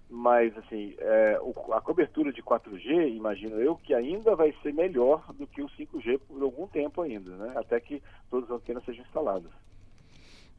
mas 0.09 0.55
assim 0.57 0.95
é, 0.97 1.39
o, 1.41 1.73
a 1.73 1.81
cobertura 1.81 2.33
de 2.33 2.41
4G, 2.41 3.15
imagino 3.15 3.55
eu, 3.61 3.75
que 3.75 3.93
ainda 3.93 4.35
vai 4.35 4.53
ser 4.63 4.73
melhor 4.73 5.31
do 5.33 5.45
que 5.45 5.61
o 5.61 5.69
5G 5.69 6.19
por 6.27 6.41
algum 6.41 6.67
tempo 6.67 7.01
ainda, 7.01 7.35
né? 7.35 7.53
até 7.55 7.79
que 7.79 8.01
todas 8.29 8.49
as 8.49 8.57
antenas 8.57 8.83
sejam 8.85 9.03
instaladas. 9.05 9.51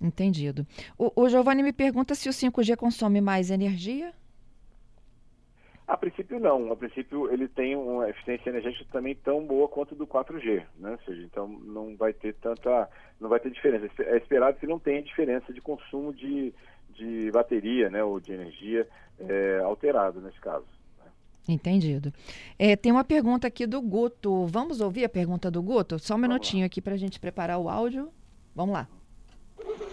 Entendido. 0.01 0.67
O, 0.97 1.13
o 1.15 1.29
Giovanni 1.29 1.63
me 1.63 1.73
pergunta 1.73 2.15
se 2.15 2.29
o 2.29 2.33
5G 2.33 2.77
consome 2.77 3.21
mais 3.21 3.51
energia? 3.51 4.15
A 5.91 5.97
princípio 5.97 6.39
não, 6.39 6.71
a 6.71 6.77
princípio 6.77 7.29
ele 7.33 7.49
tem 7.49 7.75
uma 7.75 8.09
eficiência 8.09 8.49
energética 8.49 8.87
também 8.93 9.13
tão 9.17 9.45
boa 9.45 9.67
quanto 9.67 9.93
do 9.93 10.07
4G, 10.07 10.63
né? 10.79 10.93
Ou 10.93 10.99
seja, 11.01 11.21
então 11.25 11.49
não 11.49 11.97
vai 11.97 12.13
ter 12.13 12.33
tanta, 12.35 12.89
não 13.21 13.29
vai 13.29 13.41
ter 13.41 13.51
diferença. 13.51 13.91
É 13.99 14.17
esperado 14.17 14.57
que 14.57 14.69
não 14.69 14.79
tenha 14.79 15.03
diferença 15.03 15.53
de 15.53 15.61
consumo 15.61 16.15
de, 16.15 16.55
de 16.91 17.29
bateria 17.33 17.91
né, 17.91 18.05
ou 18.05 18.21
de 18.21 18.33
energia 18.33 18.87
é, 19.19 19.59
alterado 19.65 20.21
nesse 20.21 20.41
caso. 20.41 20.65
Né. 20.97 21.11
Entendido. 21.49 22.13
É, 22.57 22.77
tem 22.77 22.93
uma 22.93 23.03
pergunta 23.03 23.49
aqui 23.49 23.67
do 23.67 23.83
Guto. 23.83 24.47
Vamos 24.47 24.81
ouvir 24.81 25.05
a 25.05 25.09
pergunta 25.09 25.51
do 25.51 25.61
Guto? 25.61 25.99
Só 25.99 26.15
um 26.15 26.19
minutinho 26.19 26.65
aqui 26.65 26.81
para 26.81 26.95
a 26.95 26.99
gente 26.99 27.19
preparar 27.19 27.59
o 27.59 27.69
áudio. 27.69 28.13
Vamos 28.55 28.75
lá. 28.75 28.87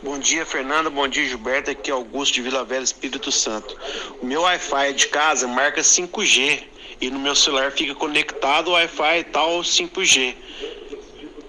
Bom 0.04 0.20
dia, 0.20 0.46
Fernando. 0.46 0.92
Bom 0.92 1.08
dia, 1.08 1.28
Gilberto. 1.28 1.72
Aqui 1.72 1.90
é 1.90 1.94
Augusto 1.94 2.36
de 2.36 2.44
Vila 2.44 2.64
Velha, 2.64 2.84
Espírito 2.84 3.32
Santo. 3.32 3.76
O 4.22 4.26
meu 4.28 4.42
Wi-Fi 4.44 4.94
de 4.94 5.08
casa 5.08 5.48
marca 5.48 5.82
5G 5.82 6.64
e 7.02 7.10
no 7.10 7.20
meu 7.20 7.36
celular 7.36 7.72
fica 7.72 7.96
conectado 7.96 8.72
Wi-Fi 8.72 9.24
tal 9.32 9.62
5G. 9.62 10.36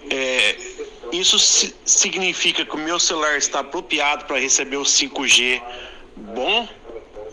É, 0.09 0.57
isso 1.13 1.39
significa 1.85 2.65
que 2.65 2.75
o 2.75 2.79
meu 2.79 2.99
celular 2.99 3.37
está 3.37 3.61
apropriado 3.61 4.25
para 4.25 4.39
receber 4.39 4.79
o 4.79 4.83
5G 4.83 5.63
bom 6.17 6.67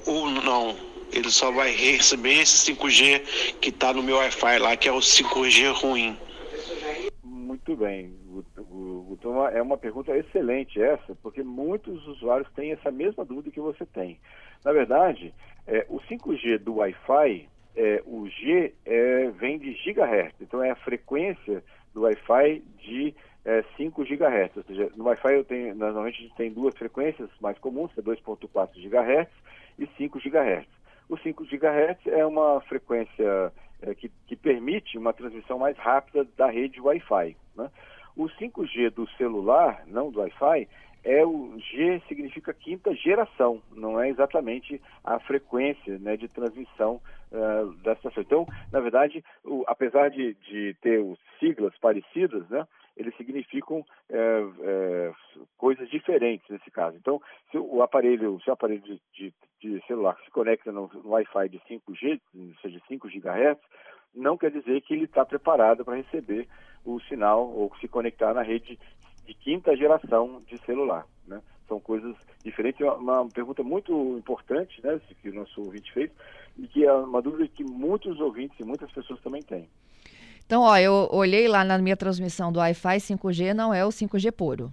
ou 0.06 0.30
não? 0.30 0.76
Ele 1.14 1.32
só 1.32 1.50
vai 1.50 1.72
receber 1.74 2.42
esse 2.42 2.74
5G 2.74 3.56
que 3.62 3.70
está 3.70 3.94
no 3.94 4.04
meu 4.04 4.18
Wi-Fi 4.18 4.60
lá, 4.60 4.76
que 4.76 4.90
é 4.90 4.92
o 4.92 5.00
5G 5.00 5.72
ruim. 5.72 6.18
Muito 7.24 7.74
bem, 7.78 8.14
Guto. 9.36 9.58
É 9.58 9.62
uma 9.62 9.78
pergunta 9.78 10.16
excelente 10.18 10.82
essa, 10.82 11.16
porque 11.22 11.44
muitos 11.44 12.06
usuários 12.08 12.52
têm 12.54 12.72
essa 12.72 12.92
mesma 12.92 13.26
dúvida 13.26 13.52
que 13.52 13.60
você 13.60 13.86
tem. 13.86 14.20
Na 14.64 14.72
verdade, 14.72 15.34
é, 15.68 15.86
o 15.90 16.00
5G 16.00 16.60
do 16.60 16.76
Wi-Fi, 16.76 17.48
é, 17.76 18.04
o 18.06 18.28
G 18.28 18.74
é, 18.86 19.30
vem 19.32 19.60
de 19.60 19.74
gigahertz, 19.74 20.40
então 20.42 20.64
é 20.64 20.72
a 20.72 20.76
frequência 20.76 21.64
do 21.94 22.02
Wi-Fi 22.02 22.64
de 22.80 23.14
é, 23.46 23.64
5 23.78 24.04
GHz, 24.04 24.58
ou 24.58 24.64
seja, 24.64 24.90
no 24.96 25.06
Wi-Fi 25.06 25.34
eu 25.34 25.46
tenho, 25.46 25.76
normalmente 25.76 26.18
a 26.18 26.22
gente 26.24 26.36
tem 26.36 26.52
duas 26.52 26.76
frequências 26.76 27.30
mais 27.40 27.58
comuns, 27.60 27.94
que 27.94 28.00
é 28.00 28.04
2.4 28.04 28.70
GHz 28.74 29.30
e 29.78 29.88
5 29.98 30.20
GHz. 30.20 30.68
O 31.08 31.18
5 31.18 31.46
GHz 31.46 32.08
é 32.08 32.26
uma 32.26 32.60
frequência 32.62 33.54
é, 33.82 33.94
que, 33.94 34.10
que, 34.26 34.36
permite 34.36 34.98
uma 34.98 35.14
transmissão 35.14 35.60
mais 35.60 35.78
rápida 35.78 36.26
da 36.36 36.48
rede 36.48 36.82
Wi-Fi. 36.82 37.38
Né? 37.56 37.70
O 38.16 38.26
5G 38.26 38.92
do 38.92 39.08
celular, 39.12 39.84
não 39.88 40.10
do 40.10 40.20
Wi-Fi, 40.20 40.68
é 41.04 41.24
o 41.24 41.54
G 41.60 42.02
significa 42.08 42.52
quinta 42.52 42.94
geração, 42.96 43.62
não 43.72 44.02
é 44.02 44.10
exatamente 44.10 44.82
a 45.04 45.20
frequência 45.20 46.00
né, 46.00 46.18
de 46.18 46.28
transmissão 46.28 47.00
uh, 47.32 47.72
da 47.84 47.94
estação. 47.94 48.24
Então, 48.24 48.48
na 48.72 48.80
verdade, 48.80 49.24
o, 49.44 49.64
apesar 49.68 50.10
de, 50.10 50.34
de 50.34 50.76
ter 50.82 51.00
siglas 51.40 51.78
parecidas, 51.78 52.50
né, 52.50 52.66
eles 52.98 53.16
significam 53.18 53.86
é, 54.10 54.18
é, 54.62 55.14
coisas 55.58 55.90
diferentes 55.90 56.50
nesse 56.50 56.72
caso. 56.72 56.98
Então, 56.98 57.22
se 57.52 57.58
o 57.58 57.82
aparelho, 57.82 58.40
se 58.42 58.50
o 58.50 58.54
aparelho 58.54 58.82
de, 58.82 59.02
de, 59.14 59.34
de 59.62 59.86
celular 59.86 60.18
se 60.24 60.32
conecta 60.32 60.72
no, 60.72 60.90
no 60.94 61.10
Wi-Fi 61.10 61.50
de 61.50 61.60
5G, 61.70 62.22
ou 62.34 62.56
seja, 62.62 62.82
5 62.88 63.08
GHz, 63.10 63.60
não 64.16 64.38
quer 64.38 64.52
dizer 64.52 64.82
que 64.82 64.94
ele 64.94 65.06
está 65.06 65.26
preparado 65.26 65.84
para 65.84 65.98
receber 65.98 66.48
o 66.86 67.00
sinal 67.02 67.48
ou 67.50 67.72
se 67.80 67.88
conectar 67.88 68.34
na 68.34 68.42
rede 68.42 68.80
de 69.26 69.34
quinta 69.34 69.76
geração 69.76 70.42
de 70.48 70.58
celular. 70.60 71.06
Né? 71.28 71.42
São 71.68 71.80
coisas 71.80 72.16
diferentes. 72.44 72.82
É 72.82 72.92
uma 72.92 73.28
pergunta 73.28 73.64
muito 73.64 74.18
importante 74.18 74.80
né, 74.84 75.00
que 75.22 75.30
o 75.30 75.34
nosso 75.34 75.62
ouvinte 75.62 75.92
fez 75.92 76.12
e 76.58 76.68
que 76.68 76.86
é 76.86 76.94
uma 76.94 77.22
dúvida 77.22 77.48
que 77.48 77.64
muitos 77.64 78.20
ouvintes 78.20 78.60
e 78.60 78.64
muitas 78.64 78.92
pessoas 78.92 79.20
também 79.22 79.42
têm. 79.42 79.68
Então, 80.46 80.62
ó, 80.62 80.78
eu 80.78 81.10
olhei 81.12 81.48
lá 81.48 81.64
na 81.64 81.78
minha 81.80 81.98
transmissão 81.98 82.52
do 82.52 82.60
Wi-Fi 82.60 82.98
5G, 82.98 83.54
não 83.54 83.74
é 83.74 83.84
o 83.84 83.90
5G 83.90 84.32
puro. 84.32 84.72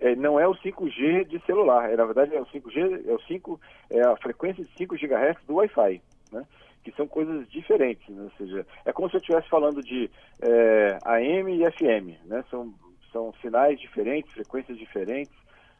É, 0.00 0.14
não 0.16 0.38
é 0.38 0.46
o 0.46 0.54
5G 0.54 1.24
de 1.24 1.40
celular, 1.44 1.90
é, 1.90 1.96
na 1.96 2.04
verdade 2.04 2.34
é 2.34 2.40
o 2.40 2.46
5G, 2.46 3.06
é 3.06 3.12
o 3.12 3.20
5, 3.22 3.60
é 3.90 4.00
a 4.00 4.16
frequência 4.16 4.64
de 4.64 4.70
5 4.76 4.96
GHz 4.96 5.36
do 5.46 5.54
Wi-Fi, 5.54 6.00
né? 6.32 6.44
Que 6.82 6.92
são 6.92 7.06
coisas 7.06 7.48
diferentes, 7.50 8.08
né? 8.08 8.22
ou 8.22 8.30
seja, 8.38 8.66
é 8.84 8.92
como 8.92 9.10
se 9.10 9.16
eu 9.16 9.20
estivesse 9.20 9.48
falando 9.48 9.82
de 9.82 10.10
é, 10.40 10.98
AM 11.04 11.52
e 11.52 11.70
FM, 11.70 12.24
né? 12.24 12.44
São, 12.50 12.72
são 13.12 13.32
sinais 13.40 13.78
diferentes, 13.78 14.32
frequências 14.32 14.78
diferentes, 14.78 15.34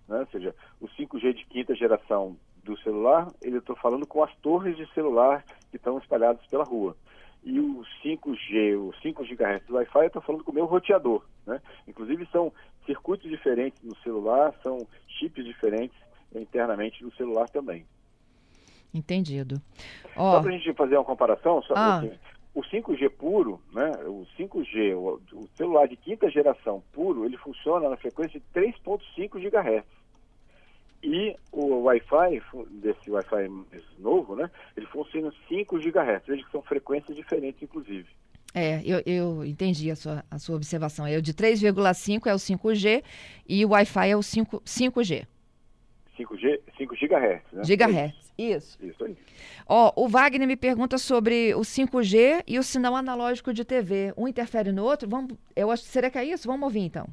né? 0.08 0.20
Ou 0.20 0.26
seja, 0.26 0.54
o 0.80 0.88
5G 0.88 1.32
de 1.32 1.46
quinta 1.46 1.74
geração 1.74 2.36
do 2.62 2.76
celular, 2.80 3.28
ele 3.42 3.58
estou 3.58 3.76
falando 3.76 4.06
com 4.06 4.22
as 4.22 4.34
torres 4.36 4.76
de 4.76 4.86
celular 4.92 5.44
que 5.70 5.76
estão 5.76 5.96
espalhadas 5.98 6.44
pela 6.46 6.64
rua 6.64 6.94
e 7.44 7.58
o 7.60 7.82
5G, 8.02 8.76
o 8.76 8.92
5 9.00 9.24
GHz 9.24 9.66
do 9.66 9.74
Wi-Fi, 9.74 10.00
eu 10.00 10.06
estou 10.06 10.22
falando 10.22 10.44
com 10.44 10.50
o 10.50 10.54
meu 10.54 10.66
roteador. 10.66 11.24
Né? 11.46 11.60
Inclusive 11.86 12.26
são 12.30 12.52
circuitos 12.84 13.28
diferentes 13.28 13.82
no 13.82 13.96
celular, 13.98 14.54
são 14.62 14.86
chips 15.06 15.44
diferentes 15.44 15.96
internamente 16.34 17.02
no 17.02 17.12
celular 17.14 17.48
também. 17.48 17.86
Entendido. 18.92 19.60
Oh. 20.16 20.32
Só 20.32 20.40
para 20.40 20.50
a 20.50 20.52
gente 20.52 20.72
fazer 20.74 20.96
uma 20.96 21.04
comparação, 21.04 21.62
só 21.62 21.74
ah. 21.76 21.98
assim, 21.98 22.12
o 22.54 22.62
5G 22.62 23.10
puro, 23.10 23.60
né, 23.72 23.90
o 24.06 24.26
5G, 24.38 24.96
o, 24.96 25.20
o, 25.32 25.48
celular 25.54 25.86
de 25.86 25.96
quinta 25.96 26.28
geração 26.30 26.82
puro, 26.92 27.24
ele 27.24 27.36
funciona 27.36 27.88
na 27.88 27.96
frequência 27.96 28.40
de 28.40 28.46
3.5 28.60 29.38
GHz. 29.38 29.84
E 31.00 31.36
o 31.52 31.82
Wi-Fi, 31.82 32.42
desse 32.70 33.08
Wi-Fi 33.08 33.48
novo, 33.98 34.34
né, 34.34 34.50
ele 34.76 34.86
funciona 34.86 35.32
5 35.48 35.78
GHz. 35.78 36.26
Veja 36.26 36.44
que 36.44 36.50
são 36.50 36.62
frequências 36.62 37.16
diferentes, 37.16 37.62
inclusive. 37.62 38.08
É, 38.54 38.82
eu, 38.84 39.02
eu 39.06 39.44
entendi 39.44 39.90
a 39.90 39.96
sua, 39.96 40.24
a 40.28 40.38
sua 40.38 40.56
observação. 40.56 41.06
É 41.06 41.16
o 41.16 41.22
de 41.22 41.34
3,5 41.34 42.26
é 42.26 42.34
o 42.34 42.38
5G 42.38 43.04
e 43.48 43.64
o 43.64 43.70
Wi-Fi 43.70 44.10
é 44.10 44.16
o 44.16 44.22
5, 44.22 44.60
5G. 44.62 45.26
5G, 46.18 46.60
5 46.76 46.94
GHz, 46.96 47.42
né? 47.52 47.64
Gigahertz, 47.64 48.27
isso. 48.38 48.78
Isso 48.80 49.04
aí. 49.04 49.16
Ó, 49.66 49.92
o 49.96 50.08
Wagner 50.08 50.46
me 50.46 50.56
pergunta 50.56 50.96
sobre 50.96 51.54
o 51.54 51.60
5G 51.60 52.44
e 52.46 52.58
o 52.58 52.62
sinal 52.62 52.94
analógico 52.94 53.52
de 53.52 53.64
TV. 53.64 54.14
Um 54.16 54.28
interfere 54.28 54.70
no 54.70 54.84
outro? 54.84 55.08
Vamos, 55.08 55.36
eu 55.56 55.70
acho, 55.70 55.82
será 55.82 56.08
que 56.08 56.16
é 56.16 56.24
isso? 56.24 56.46
Vamos 56.46 56.62
ouvir 56.62 56.80
então. 56.80 57.06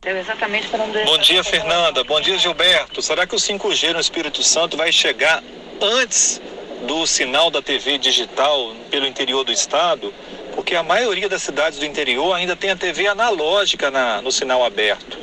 Deu 0.00 0.16
exatamente 0.16 0.68
para 0.68 0.84
onde... 0.84 1.02
Bom 1.04 1.18
dia, 1.18 1.42
Fernanda. 1.42 2.04
Bom 2.04 2.20
dia, 2.20 2.38
Gilberto. 2.38 3.02
Será 3.02 3.26
que 3.26 3.34
o 3.34 3.38
5G 3.38 3.92
no 3.92 4.00
Espírito 4.00 4.42
Santo 4.42 4.76
vai 4.76 4.92
chegar 4.92 5.42
antes 5.80 6.40
do 6.86 7.06
sinal 7.06 7.50
da 7.50 7.60
TV 7.60 7.98
digital 7.98 8.74
pelo 8.90 9.06
interior 9.06 9.44
do 9.44 9.52
estado? 9.52 10.12
Porque 10.54 10.76
a 10.76 10.82
maioria 10.82 11.28
das 11.28 11.42
cidades 11.42 11.78
do 11.78 11.84
interior 11.84 12.34
ainda 12.34 12.54
tem 12.54 12.70
a 12.70 12.76
TV 12.76 13.08
analógica 13.08 13.90
na, 13.90 14.22
no 14.22 14.30
sinal 14.30 14.64
aberto. 14.64 15.18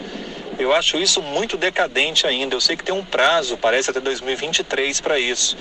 Eu 0.59 0.73
acho 0.73 0.97
isso 0.97 1.21
muito 1.21 1.57
decadente 1.57 2.27
ainda. 2.27 2.55
Eu 2.55 2.61
sei 2.61 2.75
que 2.75 2.83
tem 2.83 2.93
um 2.93 3.05
prazo, 3.05 3.57
parece 3.57 3.89
até 3.89 3.99
2023 3.99 5.01
para 5.01 5.19
isso. 5.19 5.57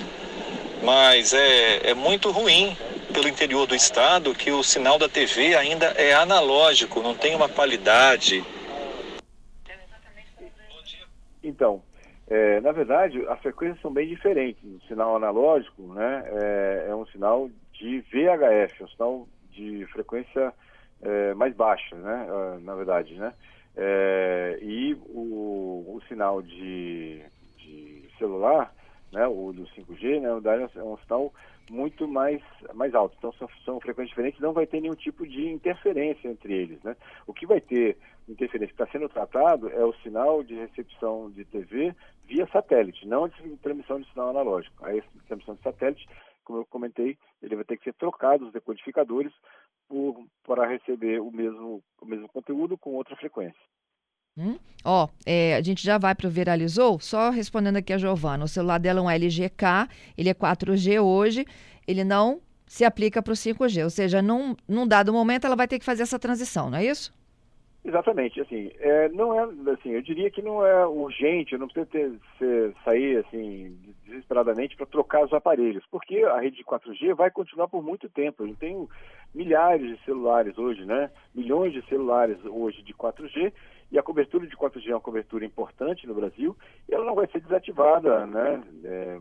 Mas 0.83 1.33
é, 1.33 1.91
é 1.91 1.93
muito 1.93 2.31
ruim 2.31 2.77
pelo 3.13 3.27
interior 3.27 3.67
do 3.67 3.75
estado 3.75 4.33
que 4.33 4.51
o 4.51 4.63
sinal 4.63 4.97
da 4.97 5.09
TV 5.09 5.55
ainda 5.55 5.87
é 5.97 6.13
analógico, 6.13 7.01
não 7.01 7.13
tem 7.13 7.35
uma 7.35 7.49
qualidade 7.49 8.43
então, 11.43 11.81
é, 12.27 12.61
na 12.61 12.71
verdade, 12.71 13.25
as 13.27 13.39
frequências 13.39 13.81
são 13.81 13.91
bem 13.91 14.07
diferentes. 14.07 14.63
O 14.63 14.87
sinal 14.87 15.15
analógico 15.15 15.81
né, 15.93 16.23
é, 16.27 16.87
é 16.89 16.95
um 16.95 17.05
sinal 17.07 17.49
de 17.73 18.01
VHF, 18.01 18.81
é 18.81 18.83
um 18.83 18.87
sinal 18.87 19.27
de 19.51 19.85
frequência 19.87 20.53
é, 21.01 21.33
mais 21.33 21.53
baixa, 21.55 21.95
né? 21.95 22.27
Ah, 22.29 22.57
na 22.61 22.75
verdade, 22.75 23.15
né? 23.15 23.33
É, 23.75 24.59
e 24.61 24.93
o, 24.93 25.95
o 25.95 26.01
sinal 26.07 26.41
de, 26.41 27.23
de, 27.57 28.09
celular, 28.17 28.73
né? 29.11 29.25
O 29.27 29.51
do 29.53 29.63
5G, 29.63 30.19
né? 30.19 30.33
O 30.33 30.41
DAI 30.41 30.69
é 30.75 30.83
um 30.83 30.97
sinal 30.97 31.33
muito 31.69 32.07
mais, 32.07 32.41
mais 32.73 32.93
alto. 32.93 33.15
Então 33.17 33.31
são, 33.33 33.49
são 33.63 33.79
frequências 33.79 34.09
diferentes, 34.09 34.39
não 34.41 34.53
vai 34.53 34.67
ter 34.67 34.81
nenhum 34.81 34.95
tipo 34.95 35.25
de 35.25 35.47
interferência 35.47 36.27
entre 36.27 36.53
eles, 36.53 36.81
né? 36.83 36.95
O 37.25 37.33
que 37.33 37.45
vai 37.45 37.61
ter 37.61 37.97
interferência 38.27 38.75
que 38.75 38.81
está 38.81 38.91
sendo 38.91 39.09
tratado 39.09 39.69
é 39.69 39.83
o 39.83 39.93
sinal 39.95 40.43
de 40.43 40.55
recepção 40.55 41.31
de 41.31 41.45
TV 41.45 41.95
via 42.25 42.47
satélite, 42.47 43.07
não 43.07 43.27
de 43.27 43.57
transmissão 43.57 43.99
de 43.99 44.09
sinal 44.11 44.29
analógico. 44.29 44.85
A 44.85 44.91
transmissão 45.27 45.55
de 45.55 45.61
satélite, 45.61 46.07
como 46.43 46.59
eu 46.59 46.65
comentei, 46.65 47.17
ele 47.41 47.55
vai 47.55 47.65
ter 47.65 47.77
que 47.77 47.83
ser 47.83 47.93
trocado 47.93 48.45
os 48.45 48.53
decodificadores 48.53 49.33
por, 49.91 50.25
para 50.45 50.65
receber 50.65 51.19
o 51.19 51.29
mesmo, 51.29 51.83
o 52.01 52.05
mesmo 52.05 52.29
conteúdo 52.29 52.77
com 52.77 52.91
outra 52.91 53.13
frequência. 53.17 53.59
Hum? 54.37 54.57
Ó, 54.85 55.09
é, 55.25 55.55
a 55.55 55.61
gente 55.61 55.83
já 55.83 55.97
vai 55.97 56.15
para 56.15 56.27
o 56.27 56.29
Viralizou, 56.29 56.97
só 57.01 57.29
respondendo 57.29 57.75
aqui 57.75 57.91
a 57.91 57.97
Giovana. 57.97 58.45
O 58.45 58.47
celular 58.47 58.79
dela 58.79 59.01
é 59.01 59.03
um 59.03 59.09
LGK, 59.09 59.89
ele 60.17 60.29
é 60.29 60.33
4G 60.33 61.03
hoje, 61.03 61.45
ele 61.85 62.05
não 62.05 62.39
se 62.65 62.85
aplica 62.85 63.21
para 63.21 63.33
o 63.33 63.35
5G, 63.35 63.83
ou 63.83 63.89
seja, 63.89 64.21
num, 64.21 64.55
num 64.65 64.87
dado 64.87 65.11
momento 65.11 65.45
ela 65.45 65.57
vai 65.57 65.67
ter 65.67 65.77
que 65.77 65.83
fazer 65.83 66.03
essa 66.03 66.17
transição, 66.17 66.69
não 66.69 66.77
é 66.77 66.85
isso? 66.85 67.13
Exatamente, 67.83 68.39
assim, 68.39 68.71
é, 68.79 69.09
não 69.09 69.33
é, 69.33 69.71
assim, 69.71 69.89
eu 69.89 70.03
diria 70.03 70.29
que 70.29 70.41
não 70.41 70.63
é 70.63 70.85
urgente, 70.85 71.57
não 71.57 71.67
precisa 71.67 71.87
ter, 71.87 72.11
ser, 72.37 72.75
sair, 72.85 73.17
assim, 73.17 73.75
desesperadamente 74.05 74.75
para 74.75 74.85
trocar 74.85 75.25
os 75.25 75.33
aparelhos, 75.33 75.83
porque 75.89 76.23
a 76.23 76.39
rede 76.39 76.57
de 76.57 76.63
4G 76.63 77.15
vai 77.15 77.31
continuar 77.31 77.67
por 77.67 77.81
muito 77.81 78.07
tempo. 78.07 78.43
A 78.43 78.47
gente 78.47 78.59
tem 78.59 78.87
milhares 79.33 79.97
de 79.97 80.05
celulares 80.05 80.59
hoje, 80.59 80.85
né, 80.85 81.09
milhões 81.33 81.73
de 81.73 81.81
celulares 81.87 82.37
hoje 82.45 82.83
de 82.83 82.93
4G, 82.93 83.51
e 83.91 83.97
a 83.97 84.03
cobertura 84.03 84.45
de 84.45 84.55
4G 84.55 84.89
é 84.89 84.93
uma 84.93 85.01
cobertura 85.01 85.43
importante 85.43 86.05
no 86.05 86.13
Brasil, 86.13 86.55
e 86.87 86.93
ela 86.93 87.03
não 87.03 87.15
vai 87.15 87.25
ser 87.31 87.41
desativada, 87.41 88.27
né, 88.27 88.63
é, 88.85 89.19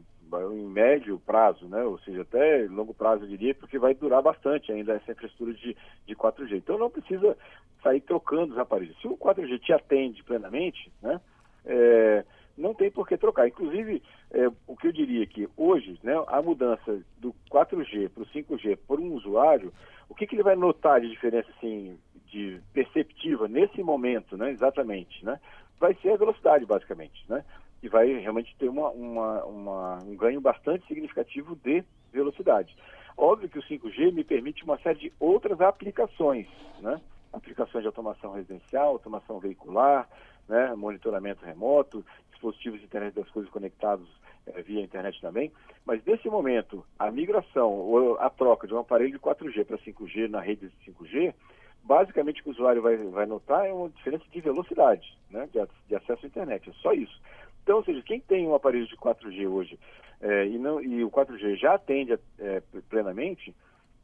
em 0.52 0.66
médio 0.66 1.20
prazo, 1.24 1.66
né? 1.66 1.82
ou 1.82 1.98
seja, 2.00 2.22
até 2.22 2.66
longo 2.68 2.94
prazo, 2.94 3.24
eu 3.24 3.28
diria, 3.28 3.54
porque 3.54 3.78
vai 3.78 3.94
durar 3.94 4.22
bastante 4.22 4.72
ainda 4.72 4.94
essa 4.94 5.12
infraestrutura 5.12 5.54
de, 5.54 5.76
de 6.06 6.14
4G. 6.14 6.56
Então 6.56 6.78
não 6.78 6.90
precisa 6.90 7.36
sair 7.82 8.00
trocando 8.00 8.52
os 8.52 8.58
aparelhos. 8.58 8.98
Se 9.00 9.08
o 9.08 9.16
4G 9.16 9.58
te 9.60 9.72
atende 9.72 10.22
plenamente, 10.22 10.92
né? 11.02 11.20
É, 11.64 12.24
não 12.56 12.74
tem 12.74 12.90
por 12.90 13.08
que 13.08 13.16
trocar. 13.16 13.48
Inclusive, 13.48 14.02
é, 14.30 14.48
o 14.66 14.76
que 14.76 14.88
eu 14.88 14.92
diria 14.92 15.26
que 15.26 15.48
hoje, 15.56 15.98
né, 16.02 16.12
a 16.26 16.42
mudança 16.42 17.00
do 17.18 17.34
4G 17.50 18.10
para 18.10 18.22
o 18.22 18.26
5G 18.26 18.78
por 18.86 19.00
um 19.00 19.14
usuário, 19.14 19.72
o 20.08 20.14
que, 20.14 20.26
que 20.26 20.36
ele 20.36 20.42
vai 20.42 20.56
notar 20.56 21.00
de 21.00 21.08
diferença 21.08 21.48
assim, 21.56 21.98
de 22.26 22.60
perceptiva 22.72 23.48
nesse 23.48 23.82
momento, 23.82 24.36
né, 24.36 24.50
exatamente, 24.50 25.24
né, 25.24 25.40
vai 25.78 25.94
ser 25.94 26.12
a 26.12 26.16
velocidade, 26.16 26.66
basicamente. 26.66 27.24
Né? 27.28 27.44
E 27.82 27.88
vai 27.88 28.12
realmente 28.18 28.54
ter 28.58 28.68
uma, 28.68 28.90
uma, 28.90 29.44
uma, 29.44 29.98
um 30.04 30.16
ganho 30.16 30.40
bastante 30.40 30.86
significativo 30.86 31.56
de 31.56 31.84
velocidade. 32.12 32.76
Óbvio 33.16 33.48
que 33.48 33.58
o 33.58 33.62
5G 33.62 34.12
me 34.12 34.24
permite 34.24 34.64
uma 34.64 34.78
série 34.78 34.98
de 34.98 35.12
outras 35.18 35.60
aplicações, 35.60 36.46
né? 36.80 37.00
aplicações 37.32 37.82
de 37.82 37.86
automação 37.86 38.32
residencial, 38.32 38.88
automação 38.88 39.38
veicular, 39.38 40.08
né? 40.48 40.74
monitoramento 40.74 41.44
remoto, 41.44 42.04
dispositivos 42.30 42.80
de 42.80 42.86
internet 42.86 43.14
das 43.14 43.28
coisas 43.30 43.50
conectados 43.50 44.08
é, 44.46 44.62
via 44.62 44.82
internet 44.82 45.20
também. 45.20 45.52
Mas 45.84 46.04
nesse 46.04 46.28
momento, 46.28 46.84
a 46.98 47.10
migração 47.10 47.70
ou 47.70 48.18
a 48.18 48.30
troca 48.30 48.66
de 48.66 48.74
um 48.74 48.78
aparelho 48.78 49.12
de 49.12 49.18
4G 49.18 49.64
para 49.64 49.78
5G 49.78 50.28
na 50.28 50.40
rede 50.40 50.68
de 50.68 50.92
5G, 50.92 51.34
basicamente 51.82 52.40
o 52.40 52.44
que 52.44 52.50
o 52.50 52.52
usuário 52.52 52.82
vai, 52.82 52.96
vai 52.96 53.26
notar 53.26 53.66
é 53.66 53.72
uma 53.72 53.88
diferença 53.90 54.24
de 54.30 54.40
velocidade 54.40 55.16
né? 55.30 55.48
de, 55.52 55.60
de 55.88 55.96
acesso 55.96 56.24
à 56.24 56.28
internet. 56.28 56.70
É 56.70 56.72
só 56.74 56.92
isso. 56.92 57.20
Então, 57.62 57.76
ou 57.76 57.84
seja, 57.84 58.02
quem 58.02 58.20
tem 58.20 58.46
um 58.46 58.54
aparelho 58.54 58.86
de 58.86 58.96
4G 58.96 59.48
hoje 59.48 59.78
é, 60.20 60.46
e, 60.46 60.58
não, 60.58 60.82
e 60.82 61.02
o 61.02 61.10
4G 61.10 61.56
já 61.56 61.74
atende 61.74 62.18
é, 62.38 62.62
plenamente, 62.88 63.54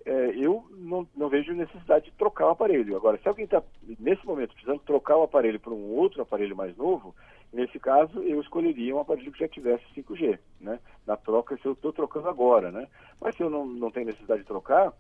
é, 0.04 0.30
eu 0.36 0.64
não, 0.70 1.06
não, 1.16 1.28
vejo 1.28 1.52
necessidade 1.52 2.06
de 2.06 2.12
trocar 2.12 2.46
o 2.46 2.50
aparelho. 2.50 2.96
Agora, 2.96 3.18
se 3.18 3.28
alguém 3.28 3.44
está, 3.44 3.62
nesse 3.98 4.24
momento, 4.24 4.54
precisando 4.54 4.80
trocar 4.80 5.16
o 5.16 5.24
aparelho 5.24 5.58
para 5.58 5.72
um 5.72 5.90
outro 5.94 6.22
aparelho 6.22 6.56
mais 6.56 6.76
novo, 6.76 7.14
nesse 7.52 7.78
caso, 7.78 8.22
eu 8.22 8.40
escolheria 8.40 8.94
um 8.94 9.00
aparelho 9.00 9.32
que 9.32 9.40
já 9.40 9.48
tivesse 9.48 9.84
5G, 9.96 10.38
né? 10.60 10.78
Na 11.04 11.16
troca, 11.16 11.56
se 11.56 11.66
eu 11.66 11.72
estou 11.72 11.92
trocando 11.92 12.28
agora, 12.28 12.70
né? 12.70 12.86
Mas 13.20 13.34
se 13.34 13.42
eu 13.42 13.50
não, 13.50 13.66
não 13.66 13.90
tenho 13.90 14.06
necessidade 14.06 14.42
de 14.42 14.46
trocar, 14.46 14.92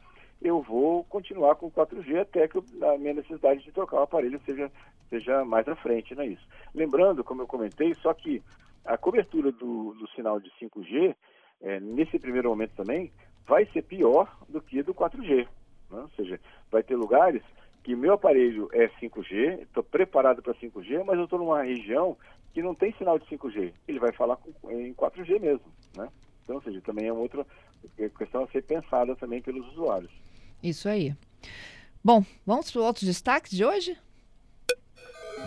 eu 0.42 0.60
vou 0.60 1.04
continuar 1.04 1.54
com 1.54 1.70
4G 1.70 2.20
até 2.20 2.48
que 2.48 2.58
a 2.58 2.98
minha 2.98 3.14
necessidade 3.14 3.62
de 3.62 3.72
trocar 3.72 4.00
o 4.00 4.02
aparelho 4.02 4.40
seja, 4.44 4.70
seja 5.08 5.44
mais 5.44 5.66
à 5.68 5.76
frente, 5.76 6.14
não 6.14 6.22
é 6.22 6.28
isso? 6.28 6.46
Lembrando, 6.74 7.24
como 7.24 7.42
eu 7.42 7.46
comentei, 7.46 7.94
só 7.96 8.12
que 8.12 8.42
a 8.84 8.96
cobertura 8.96 9.50
do, 9.52 9.94
do 9.94 10.08
sinal 10.10 10.40
de 10.40 10.50
5G, 10.60 11.14
é, 11.60 11.80
nesse 11.80 12.18
primeiro 12.18 12.48
momento 12.48 12.74
também, 12.76 13.12
vai 13.46 13.66
ser 13.66 13.82
pior 13.82 14.36
do 14.48 14.60
que 14.60 14.82
do 14.82 14.94
4G. 14.94 15.46
Né? 15.90 16.00
Ou 16.00 16.10
seja, 16.10 16.40
vai 16.70 16.82
ter 16.82 16.96
lugares 16.96 17.42
que 17.82 17.94
meu 17.94 18.14
aparelho 18.14 18.68
é 18.72 18.88
5G, 19.00 19.62
estou 19.62 19.82
preparado 19.82 20.42
para 20.42 20.54
5G, 20.54 21.04
mas 21.04 21.16
eu 21.18 21.24
estou 21.24 21.38
numa 21.38 21.62
região 21.62 22.16
que 22.52 22.60
não 22.60 22.74
tem 22.74 22.92
sinal 22.94 23.18
de 23.18 23.26
5G. 23.26 23.72
Ele 23.86 23.98
vai 23.98 24.12
falar 24.12 24.36
com, 24.36 24.70
em 24.70 24.92
4G 24.92 25.38
mesmo, 25.38 25.66
né? 25.96 26.08
Então, 26.42 26.56
ou 26.56 26.62
seja, 26.62 26.80
também 26.80 27.06
é 27.06 27.12
uma 27.12 27.22
outra 27.22 27.46
questão 28.18 28.44
a 28.44 28.48
ser 28.48 28.62
pensada 28.62 29.14
também 29.16 29.42
pelos 29.42 29.66
usuários. 29.72 30.10
Isso 30.62 30.88
aí. 30.88 31.14
Bom, 32.02 32.24
vamos 32.44 32.70
para 32.70 32.82
outros 32.82 33.04
destaques 33.04 33.52
de 33.52 33.64
hoje? 33.64 33.96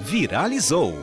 Viralizou. 0.01 0.93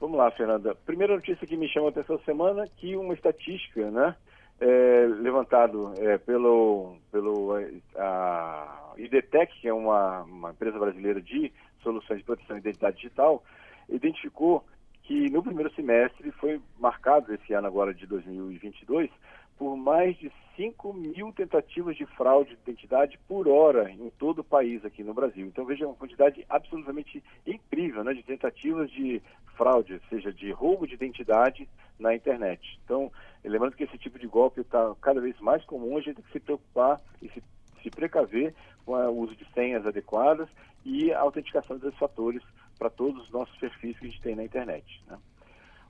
Vamos 0.00 0.16
lá, 0.16 0.30
Fernanda. 0.30 0.74
Primeira 0.86 1.16
notícia 1.16 1.46
que 1.46 1.56
me 1.56 1.68
chama 1.68 1.86
a 1.86 1.90
atenção 1.90 2.18
semana 2.20 2.66
que 2.76 2.96
uma 2.96 3.14
estatística, 3.14 3.90
né, 3.90 4.14
é, 4.60 5.06
levantado 5.20 5.92
é, 5.98 6.18
pelo 6.18 6.96
pelo 7.10 7.54
a 7.96 8.92
IDTEC, 8.96 9.60
que 9.60 9.68
é 9.68 9.72
uma, 9.72 10.22
uma 10.22 10.50
empresa 10.50 10.78
brasileira 10.78 11.20
de 11.20 11.52
soluções 11.82 12.18
de 12.18 12.24
proteção 12.24 12.56
e 12.56 12.60
identidade 12.60 12.96
digital, 12.96 13.42
identificou 13.88 14.64
que 15.02 15.28
no 15.30 15.42
primeiro 15.42 15.72
semestre 15.74 16.30
foi 16.32 16.60
marcado 16.78 17.34
esse 17.34 17.52
ano 17.52 17.66
agora 17.66 17.92
de 17.92 18.06
2022 18.06 19.10
por 19.58 19.76
mais 19.76 20.16
de 20.18 20.30
5 20.58 20.92
mil 20.92 21.32
tentativas 21.32 21.96
de 21.96 22.04
fraude 22.04 22.56
de 22.56 22.62
identidade 22.62 23.16
por 23.28 23.46
hora 23.46 23.88
em 23.88 24.10
todo 24.18 24.40
o 24.40 24.44
país 24.44 24.84
aqui 24.84 25.04
no 25.04 25.14
Brasil. 25.14 25.46
Então 25.46 25.64
veja 25.64 25.86
uma 25.86 25.94
quantidade 25.94 26.44
absolutamente 26.48 27.22
incrível 27.46 28.02
né, 28.02 28.12
de 28.12 28.24
tentativas 28.24 28.90
de 28.90 29.22
fraude, 29.56 30.00
seja 30.10 30.32
de 30.32 30.50
roubo 30.50 30.84
de 30.84 30.94
identidade 30.94 31.68
na 31.96 32.12
internet. 32.12 32.80
Então, 32.84 33.10
lembrando 33.44 33.76
que 33.76 33.84
esse 33.84 33.96
tipo 33.98 34.18
de 34.18 34.26
golpe 34.26 34.60
está 34.60 34.94
cada 35.00 35.20
vez 35.20 35.38
mais 35.40 35.64
comum, 35.64 35.96
a 35.96 36.00
gente 36.00 36.16
tem 36.16 36.24
que 36.24 36.32
se 36.32 36.40
preocupar 36.40 37.00
e 37.22 37.28
se, 37.28 37.42
se 37.80 37.90
precaver 37.90 38.52
com 38.84 38.94
o 38.94 39.18
uso 39.20 39.36
de 39.36 39.46
senhas 39.52 39.86
adequadas 39.86 40.48
e 40.84 41.12
a 41.12 41.20
autenticação 41.20 41.78
desses 41.78 41.98
fatores 41.98 42.42
para 42.76 42.90
todos 42.90 43.22
os 43.22 43.30
nossos 43.30 43.56
perfis 43.58 43.96
que 43.96 44.06
a 44.06 44.08
gente 44.08 44.22
tem 44.22 44.34
na 44.34 44.44
internet. 44.44 45.02
Né? 45.06 45.16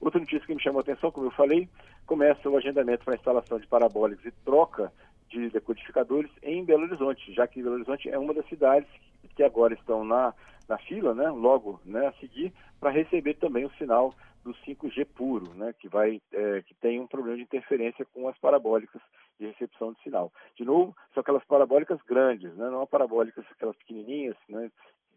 Outra 0.01 0.21
notícia 0.21 0.47
que 0.47 0.55
me 0.55 0.63
chamou 0.63 0.81
a 0.81 0.83
atenção, 0.83 1.11
como 1.11 1.27
eu 1.27 1.33
falei, 1.33 1.69
começa 2.07 2.49
o 2.49 2.57
agendamento 2.57 3.05
para 3.05 3.15
a 3.15 3.17
instalação 3.17 3.59
de 3.59 3.67
parabólicos 3.67 4.25
e 4.25 4.31
troca 4.45 4.93
de 5.29 5.51
decodificadores 5.51 6.31
em 6.43 6.65
Belo 6.65 6.85
Horizonte, 6.85 7.33
já 7.33 7.47
que 7.47 7.63
Belo 7.63 7.75
Horizonte 7.75 8.09
é 8.09 8.19
uma 8.19 8.33
das 8.33 8.47
cidades 8.49 8.89
que 9.35 9.43
agora 9.43 9.75
estão 9.75 10.05
na, 10.05 10.35
na 10.69 10.79
fila, 10.79 11.15
né, 11.15 11.29
logo 11.31 11.81
né, 11.85 12.07
a 12.07 12.13
seguir, 12.15 12.53
para 12.81 12.91
receber 12.91 13.35
também 13.35 13.65
o 13.65 13.73
sinal 13.73 14.15
do 14.43 14.53
5G 14.55 15.07
puro, 15.15 15.55
né, 15.55 15.75
que, 15.79 15.89
vai, 15.89 16.21
é, 16.33 16.63
que 16.63 16.75
tem 16.75 16.99
um 16.99 17.07
problema 17.07 17.37
de 17.37 17.43
interferência 17.43 18.05
com 18.07 18.29
as 18.29 18.39
parabólicas 18.39 19.01
de 19.39 19.47
recepção 19.47 19.93
de 19.93 20.03
sinal. 20.03 20.33
De 20.57 20.65
novo, 20.65 20.97
são 21.13 21.21
aquelas 21.21 21.45
parabólicas 21.45 22.01
grandes, 22.03 22.53
né, 22.55 22.69
não 22.71 22.87
parabólicas 22.87 23.45
aquelas 23.51 23.77
pequenininhas 23.77 24.37
né, 24.49 24.71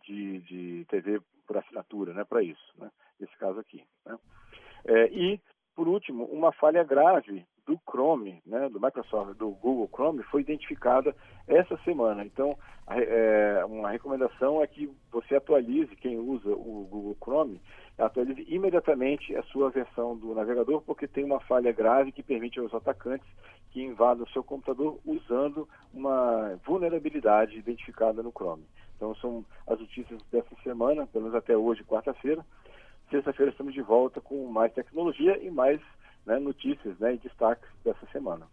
de, 0.03 0.39
de 0.41 0.85
TV 0.85 1.21
por 1.47 1.57
assinatura, 1.57 2.13
né, 2.13 2.23
para 2.23 2.43
isso, 2.43 2.73
né, 2.77 2.91
nesse 3.19 3.35
caso 3.37 3.59
aqui. 3.59 3.83
Né. 4.05 4.17
É, 4.85 5.07
e, 5.07 5.39
por 5.75 5.87
último, 5.87 6.25
uma 6.25 6.51
falha 6.51 6.83
grave 6.83 7.45
do 7.65 7.79
Chrome, 7.89 8.41
né, 8.45 8.67
do 8.69 8.81
Microsoft, 8.81 9.37
do 9.37 9.51
Google 9.51 9.89
Chrome, 9.93 10.23
foi 10.23 10.41
identificada 10.41 11.15
essa 11.47 11.77
semana. 11.83 12.25
Então, 12.25 12.57
é, 12.87 13.63
uma 13.65 13.89
recomendação 13.89 14.61
é 14.61 14.67
que 14.67 14.89
você 15.11 15.35
atualize, 15.35 15.95
quem 15.95 16.17
usa 16.17 16.49
o 16.49 16.87
Google 16.89 17.15
Chrome, 17.23 17.61
atualize 17.97 18.45
imediatamente 18.49 19.35
a 19.35 19.43
sua 19.43 19.69
versão 19.69 20.17
do 20.17 20.33
navegador, 20.33 20.81
porque 20.81 21.07
tem 21.07 21.23
uma 21.23 21.39
falha 21.41 21.71
grave 21.71 22.11
que 22.11 22.23
permite 22.23 22.59
aos 22.59 22.73
atacantes 22.73 23.27
que 23.69 23.81
invadam 23.81 24.25
o 24.25 24.29
seu 24.29 24.43
computador 24.43 24.99
usando 25.05 25.67
uma 25.93 26.59
vulnerabilidade 26.65 27.57
identificada 27.57 28.21
no 28.21 28.31
Chrome. 28.31 28.65
Então, 28.97 29.15
são 29.15 29.45
as 29.65 29.79
notícias 29.79 30.21
dessa 30.31 30.53
semana, 30.63 31.07
pelo 31.07 31.23
menos 31.25 31.37
até 31.37 31.55
hoje, 31.55 31.83
quarta-feira. 31.83 32.45
Sexta-feira 33.11 33.51
estamos 33.51 33.73
de 33.73 33.81
volta 33.81 34.21
com 34.21 34.47
mais 34.47 34.73
tecnologia 34.73 35.37
e 35.43 35.51
mais 35.51 35.81
né, 36.25 36.39
notícias 36.39 36.97
né, 36.97 37.15
e 37.15 37.17
destaques 37.17 37.69
dessa 37.83 38.05
semana. 38.11 38.47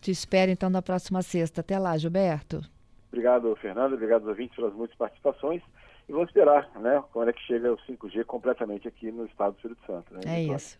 Te 0.00 0.10
espero 0.10 0.50
então 0.50 0.68
na 0.68 0.82
próxima 0.82 1.22
sexta. 1.22 1.62
Até 1.62 1.78
lá, 1.78 1.96
Gilberto. 1.96 2.60
Obrigado, 3.08 3.56
Fernando. 3.56 3.94
Obrigado 3.94 4.22
aos 4.22 4.28
ouvintes 4.28 4.54
pelas 4.54 4.74
muitas 4.74 4.96
participações. 4.98 5.62
E 6.06 6.12
vamos 6.12 6.28
esperar, 6.28 6.68
né? 6.78 7.02
Quando 7.12 7.30
é 7.30 7.32
que 7.32 7.40
chega 7.40 7.72
o 7.72 7.78
5G 7.78 8.24
completamente 8.24 8.86
aqui 8.86 9.10
no 9.10 9.24
estado 9.24 9.52
do 9.52 9.56
Espírito 9.56 9.86
Santo. 9.86 10.12
Né? 10.12 10.20
É 10.26 10.42
isso. 10.42 10.78